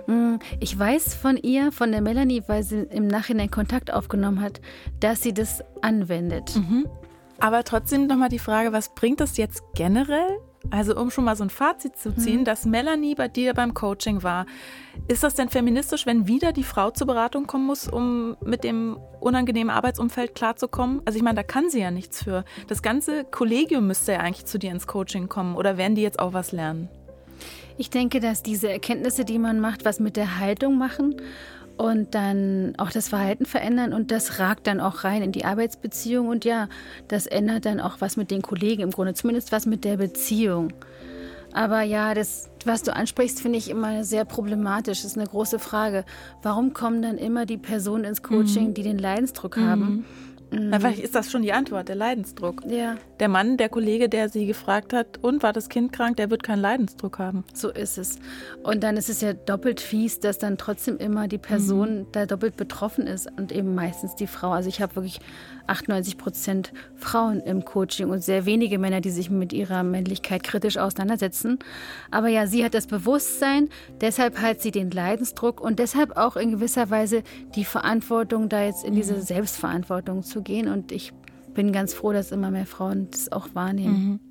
Mm, 0.07 0.35
Ich 0.59 0.77
weiß 0.77 1.15
von 1.15 1.37
ihr, 1.37 1.71
von 1.71 1.91
der 1.91 2.01
Melanie, 2.01 2.43
weil 2.47 2.63
sie 2.63 2.83
im 2.91 3.07
Nachhinein 3.07 3.49
Kontakt 3.49 3.91
aufgenommen 3.91 4.41
hat, 4.41 4.61
dass 4.99 5.21
sie 5.21 5.33
das 5.33 5.63
anwendet. 5.81 6.55
Aber 7.41 7.63
trotzdem 7.63 8.05
nochmal 8.05 8.29
die 8.29 8.39
Frage, 8.39 8.71
was 8.71 8.89
bringt 8.93 9.19
das 9.19 9.35
jetzt 9.35 9.63
generell? 9.73 10.39
Also 10.69 10.95
um 10.95 11.09
schon 11.09 11.23
mal 11.23 11.35
so 11.35 11.43
ein 11.43 11.49
Fazit 11.49 11.97
zu 11.97 12.15
ziehen, 12.15 12.45
dass 12.45 12.65
Melanie 12.65 13.15
bei 13.15 13.27
dir 13.27 13.55
beim 13.55 13.73
Coaching 13.73 14.21
war. 14.21 14.45
Ist 15.07 15.23
das 15.23 15.33
denn 15.33 15.49
feministisch, 15.49 16.05
wenn 16.05 16.27
wieder 16.27 16.53
die 16.53 16.63
Frau 16.63 16.91
zur 16.91 17.07
Beratung 17.07 17.47
kommen 17.47 17.65
muss, 17.65 17.87
um 17.87 18.37
mit 18.45 18.63
dem 18.63 18.99
unangenehmen 19.19 19.71
Arbeitsumfeld 19.71 20.35
klarzukommen? 20.35 21.01
Also 21.05 21.17
ich 21.17 21.23
meine, 21.23 21.37
da 21.37 21.43
kann 21.43 21.71
sie 21.71 21.79
ja 21.79 21.89
nichts 21.89 22.23
für. 22.23 22.45
Das 22.67 22.83
ganze 22.83 23.23
Kollegium 23.23 23.87
müsste 23.87 24.11
ja 24.11 24.19
eigentlich 24.19 24.45
zu 24.45 24.59
dir 24.59 24.69
ins 24.69 24.85
Coaching 24.85 25.27
kommen. 25.27 25.55
Oder 25.55 25.77
werden 25.77 25.95
die 25.95 26.03
jetzt 26.03 26.19
auch 26.19 26.33
was 26.33 26.51
lernen? 26.51 26.89
Ich 27.79 27.89
denke, 27.89 28.19
dass 28.19 28.43
diese 28.43 28.71
Erkenntnisse, 28.71 29.25
die 29.25 29.39
man 29.39 29.59
macht, 29.59 29.83
was 29.83 29.99
mit 29.99 30.15
der 30.15 30.37
Haltung 30.37 30.77
machen 30.77 31.15
und 31.81 32.13
dann 32.13 32.73
auch 32.77 32.91
das 32.91 33.09
Verhalten 33.09 33.45
verändern 33.45 33.91
und 33.91 34.11
das 34.11 34.37
ragt 34.37 34.67
dann 34.67 34.79
auch 34.79 35.03
rein 35.03 35.23
in 35.23 35.31
die 35.31 35.45
Arbeitsbeziehung 35.45 36.27
und 36.27 36.45
ja, 36.45 36.69
das 37.07 37.25
ändert 37.25 37.65
dann 37.65 37.79
auch 37.79 38.01
was 38.01 38.17
mit 38.17 38.29
den 38.29 38.43
Kollegen 38.43 38.83
im 38.83 38.91
Grunde, 38.91 39.15
zumindest 39.15 39.51
was 39.51 39.65
mit 39.65 39.83
der 39.83 39.97
Beziehung. 39.97 40.73
Aber 41.53 41.81
ja, 41.81 42.13
das, 42.13 42.51
was 42.65 42.83
du 42.83 42.95
ansprichst, 42.95 43.41
finde 43.41 43.57
ich 43.57 43.69
immer 43.69 44.03
sehr 44.03 44.25
problematisch. 44.25 45.01
Das 45.01 45.11
ist 45.11 45.17
eine 45.17 45.27
große 45.27 45.57
Frage. 45.57 46.05
Warum 46.43 46.73
kommen 46.73 47.01
dann 47.01 47.17
immer 47.17 47.47
die 47.47 47.57
Personen 47.57 48.03
ins 48.05 48.21
Coaching, 48.21 48.75
die 48.75 48.83
den 48.83 48.99
Leidensdruck 48.99 49.57
haben? 49.57 50.05
Na, 50.53 50.79
vielleicht 50.79 50.99
ist 50.99 51.15
das 51.15 51.31
schon 51.31 51.43
die 51.43 51.53
Antwort, 51.53 51.87
der 51.87 51.95
Leidensdruck. 51.95 52.63
Ja. 52.67 52.97
Der 53.21 53.29
Mann, 53.29 53.55
der 53.55 53.69
Kollege, 53.69 54.09
der 54.09 54.27
sie 54.27 54.45
gefragt 54.45 54.91
hat, 54.91 55.17
und 55.21 55.43
war 55.43 55.53
das 55.53 55.69
Kind 55.69 55.93
krank, 55.93 56.17
der 56.17 56.29
wird 56.29 56.43
keinen 56.43 56.59
Leidensdruck 56.59 57.19
haben. 57.19 57.45
So 57.53 57.69
ist 57.69 57.97
es. 57.97 58.19
Und 58.63 58.83
dann 58.83 58.97
ist 58.97 59.09
es 59.09 59.21
ja 59.21 59.31
doppelt 59.31 59.79
fies, 59.79 60.19
dass 60.19 60.39
dann 60.39 60.57
trotzdem 60.57 60.97
immer 60.97 61.29
die 61.29 61.37
Person 61.37 61.99
mhm. 61.99 62.07
da 62.11 62.25
doppelt 62.25 62.57
betroffen 62.57 63.07
ist 63.07 63.29
und 63.37 63.53
eben 63.53 63.75
meistens 63.75 64.15
die 64.15 64.27
Frau. 64.27 64.51
Also 64.51 64.67
ich 64.67 64.81
habe 64.81 64.95
wirklich 64.95 65.21
98 65.67 66.17
Prozent 66.17 66.73
Frauen 66.95 67.41
im 67.41 67.65
Coaching 67.65 68.09
und 68.09 68.23
sehr 68.23 68.45
wenige 68.45 68.79
Männer, 68.79 69.01
die 69.01 69.09
sich 69.09 69.29
mit 69.29 69.53
ihrer 69.53 69.83
Männlichkeit 69.83 70.43
kritisch 70.43 70.77
auseinandersetzen. 70.77 71.59
Aber 72.09 72.27
ja, 72.27 72.47
sie 72.47 72.63
hat 72.63 72.73
das 72.73 72.87
Bewusstsein, 72.87 73.69
deshalb 74.01 74.41
hat 74.41 74.61
sie 74.61 74.71
den 74.71 74.91
Leidensdruck 74.91 75.61
und 75.61 75.79
deshalb 75.79 76.17
auch 76.17 76.35
in 76.35 76.51
gewisser 76.51 76.89
Weise 76.89 77.23
die 77.55 77.65
Verantwortung, 77.65 78.49
da 78.49 78.63
jetzt 78.63 78.83
in 78.83 78.95
diese 78.95 79.15
mhm. 79.15 79.21
Selbstverantwortung 79.21 80.23
zu 80.23 80.41
gehen. 80.41 80.67
Und 80.67 80.91
ich 80.91 81.13
bin 81.53 81.71
ganz 81.71 81.93
froh, 81.93 82.13
dass 82.13 82.31
immer 82.31 82.51
mehr 82.51 82.65
Frauen 82.65 83.09
das 83.11 83.31
auch 83.31 83.49
wahrnehmen. 83.53 83.93
Mhm. 83.93 84.30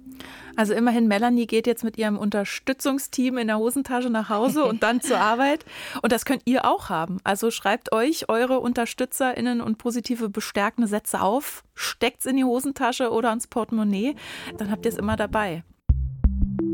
Also 0.57 0.75
immerhin, 0.75 1.09
Melanie 1.09 1.47
geht 1.47 1.67
jetzt 1.67 1.85
mit 1.85 1.99
ihrem 1.99 2.19
Unterstützungsteam 2.19 3.39
in 3.39 3.47
der 3.47 3.59
Hosentasche 3.59 4.11
nach 4.11 4.29
Hause 4.29 4.65
und 4.65 4.83
dann 4.83 5.01
zur 5.01 5.19
Arbeit. 5.19 5.65
Und 6.03 6.13
das 6.13 6.25
könnt 6.25 6.43
ihr 6.45 6.65
auch 6.65 6.89
haben. 6.89 7.19
Also 7.25 7.51
schreibt 7.51 7.93
euch 7.93 8.29
eure 8.29 8.61
UnterstützerInnen 8.61 9.61
und 9.61 9.79
positive 9.79 10.29
bestärkende 10.29 10.89
Sätze 10.89 11.21
auf, 11.21 11.65
steckt 11.75 12.21
es 12.21 12.27
in 12.27 12.37
die 12.37 12.45
Hosentasche 12.45 13.11
oder 13.11 13.33
ins 13.33 13.47
Portemonnaie. 13.47 14.17
Dann 14.59 14.71
habt 14.71 14.85
ihr 14.85 14.93
es 14.93 14.99
immer 14.99 15.17
dabei. 15.17 15.65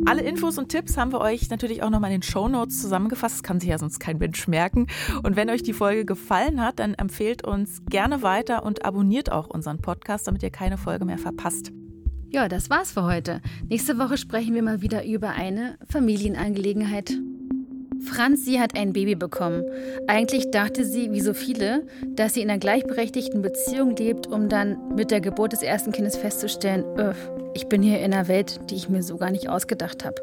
Alle 0.04 0.22
Infos 0.22 0.56
und 0.56 0.68
Tipps 0.68 0.96
haben 0.96 1.12
wir 1.12 1.20
euch 1.20 1.50
natürlich 1.50 1.82
auch 1.82 1.90
nochmal 1.90 2.12
in 2.12 2.20
den 2.20 2.22
Show 2.22 2.46
Notes 2.46 2.80
zusammengefasst. 2.80 3.36
Das 3.36 3.42
kann 3.42 3.58
sich 3.58 3.70
ja 3.70 3.78
sonst 3.78 3.98
kein 3.98 4.18
Mensch 4.18 4.46
merken. 4.46 4.86
Und 5.24 5.34
wenn 5.34 5.50
euch 5.50 5.64
die 5.64 5.72
Folge 5.72 6.04
gefallen 6.04 6.62
hat, 6.62 6.78
dann 6.78 6.94
empfehlt 6.94 7.44
uns 7.44 7.82
gerne 7.86 8.22
weiter 8.22 8.62
und 8.62 8.84
abonniert 8.84 9.32
auch 9.32 9.48
unseren 9.48 9.80
Podcast, 9.80 10.28
damit 10.28 10.44
ihr 10.44 10.50
keine 10.50 10.78
Folge 10.78 11.04
mehr 11.04 11.18
verpasst. 11.18 11.72
Ja, 12.36 12.48
das 12.48 12.68
war's 12.68 12.92
für 12.92 13.04
heute. 13.04 13.40
Nächste 13.70 13.98
Woche 13.98 14.18
sprechen 14.18 14.54
wir 14.54 14.62
mal 14.62 14.82
wieder 14.82 15.06
über 15.06 15.30
eine 15.30 15.78
Familienangelegenheit. 15.88 17.10
Franzi 18.04 18.56
hat 18.56 18.76
ein 18.76 18.92
Baby 18.92 19.14
bekommen. 19.14 19.64
Eigentlich 20.06 20.50
dachte 20.50 20.84
sie, 20.84 21.12
wie 21.12 21.22
so 21.22 21.32
viele, 21.32 21.86
dass 22.14 22.34
sie 22.34 22.42
in 22.42 22.50
einer 22.50 22.58
gleichberechtigten 22.58 23.40
Beziehung 23.40 23.96
lebt, 23.96 24.26
um 24.26 24.50
dann 24.50 24.76
mit 24.94 25.10
der 25.10 25.22
Geburt 25.22 25.52
des 25.54 25.62
ersten 25.62 25.92
Kindes 25.92 26.18
festzustellen, 26.18 26.84
öff, 26.98 27.16
ich 27.54 27.68
bin 27.68 27.80
hier 27.80 28.00
in 28.00 28.12
einer 28.12 28.28
Welt, 28.28 28.60
die 28.68 28.74
ich 28.74 28.90
mir 28.90 29.02
so 29.02 29.16
gar 29.16 29.30
nicht 29.30 29.48
ausgedacht 29.48 30.04
habe. 30.04 30.20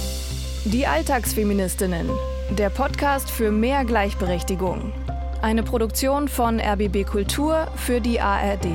Die 0.64 0.86
Alltagsfeministinnen. 0.86 2.08
Der 2.50 2.70
Podcast 2.70 3.30
für 3.30 3.50
mehr 3.50 3.84
Gleichberechtigung. 3.84 4.92
Eine 5.42 5.62
Produktion 5.62 6.28
von 6.28 6.60
RBB 6.60 7.06
Kultur 7.06 7.68
für 7.76 8.00
die 8.00 8.20
ARD. 8.20 8.66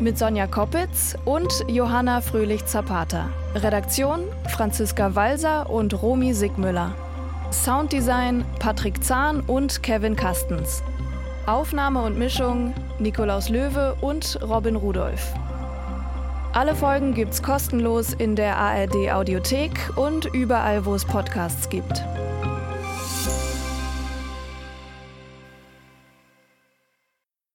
Mit 0.00 0.18
Sonja 0.18 0.46
Koppitz 0.46 1.16
und 1.24 1.52
Johanna 1.68 2.20
Fröhlich-Zapata. 2.20 3.30
Redaktion 3.54 4.24
Franziska 4.48 5.14
Walser 5.14 5.70
und 5.70 6.02
Romy 6.02 6.34
Sigmüller. 6.34 6.94
Sounddesign 7.52 8.44
Patrick 8.58 9.02
Zahn 9.02 9.40
und 9.40 9.82
Kevin 9.82 10.16
Kastens. 10.16 10.82
Aufnahme 11.46 12.02
und 12.02 12.18
Mischung 12.18 12.72
Nikolaus 12.98 13.50
Löwe 13.50 13.96
und 14.00 14.38
Robin 14.42 14.76
Rudolph. 14.76 15.34
Alle 16.54 16.74
Folgen 16.74 17.12
gibt's 17.12 17.42
kostenlos 17.42 18.14
in 18.14 18.34
der 18.34 18.56
ARD 18.56 19.12
Audiothek 19.12 19.90
und 19.96 20.24
überall, 20.26 20.86
wo 20.86 20.94
es 20.94 21.04
Podcasts 21.04 21.68
gibt. 21.68 22.02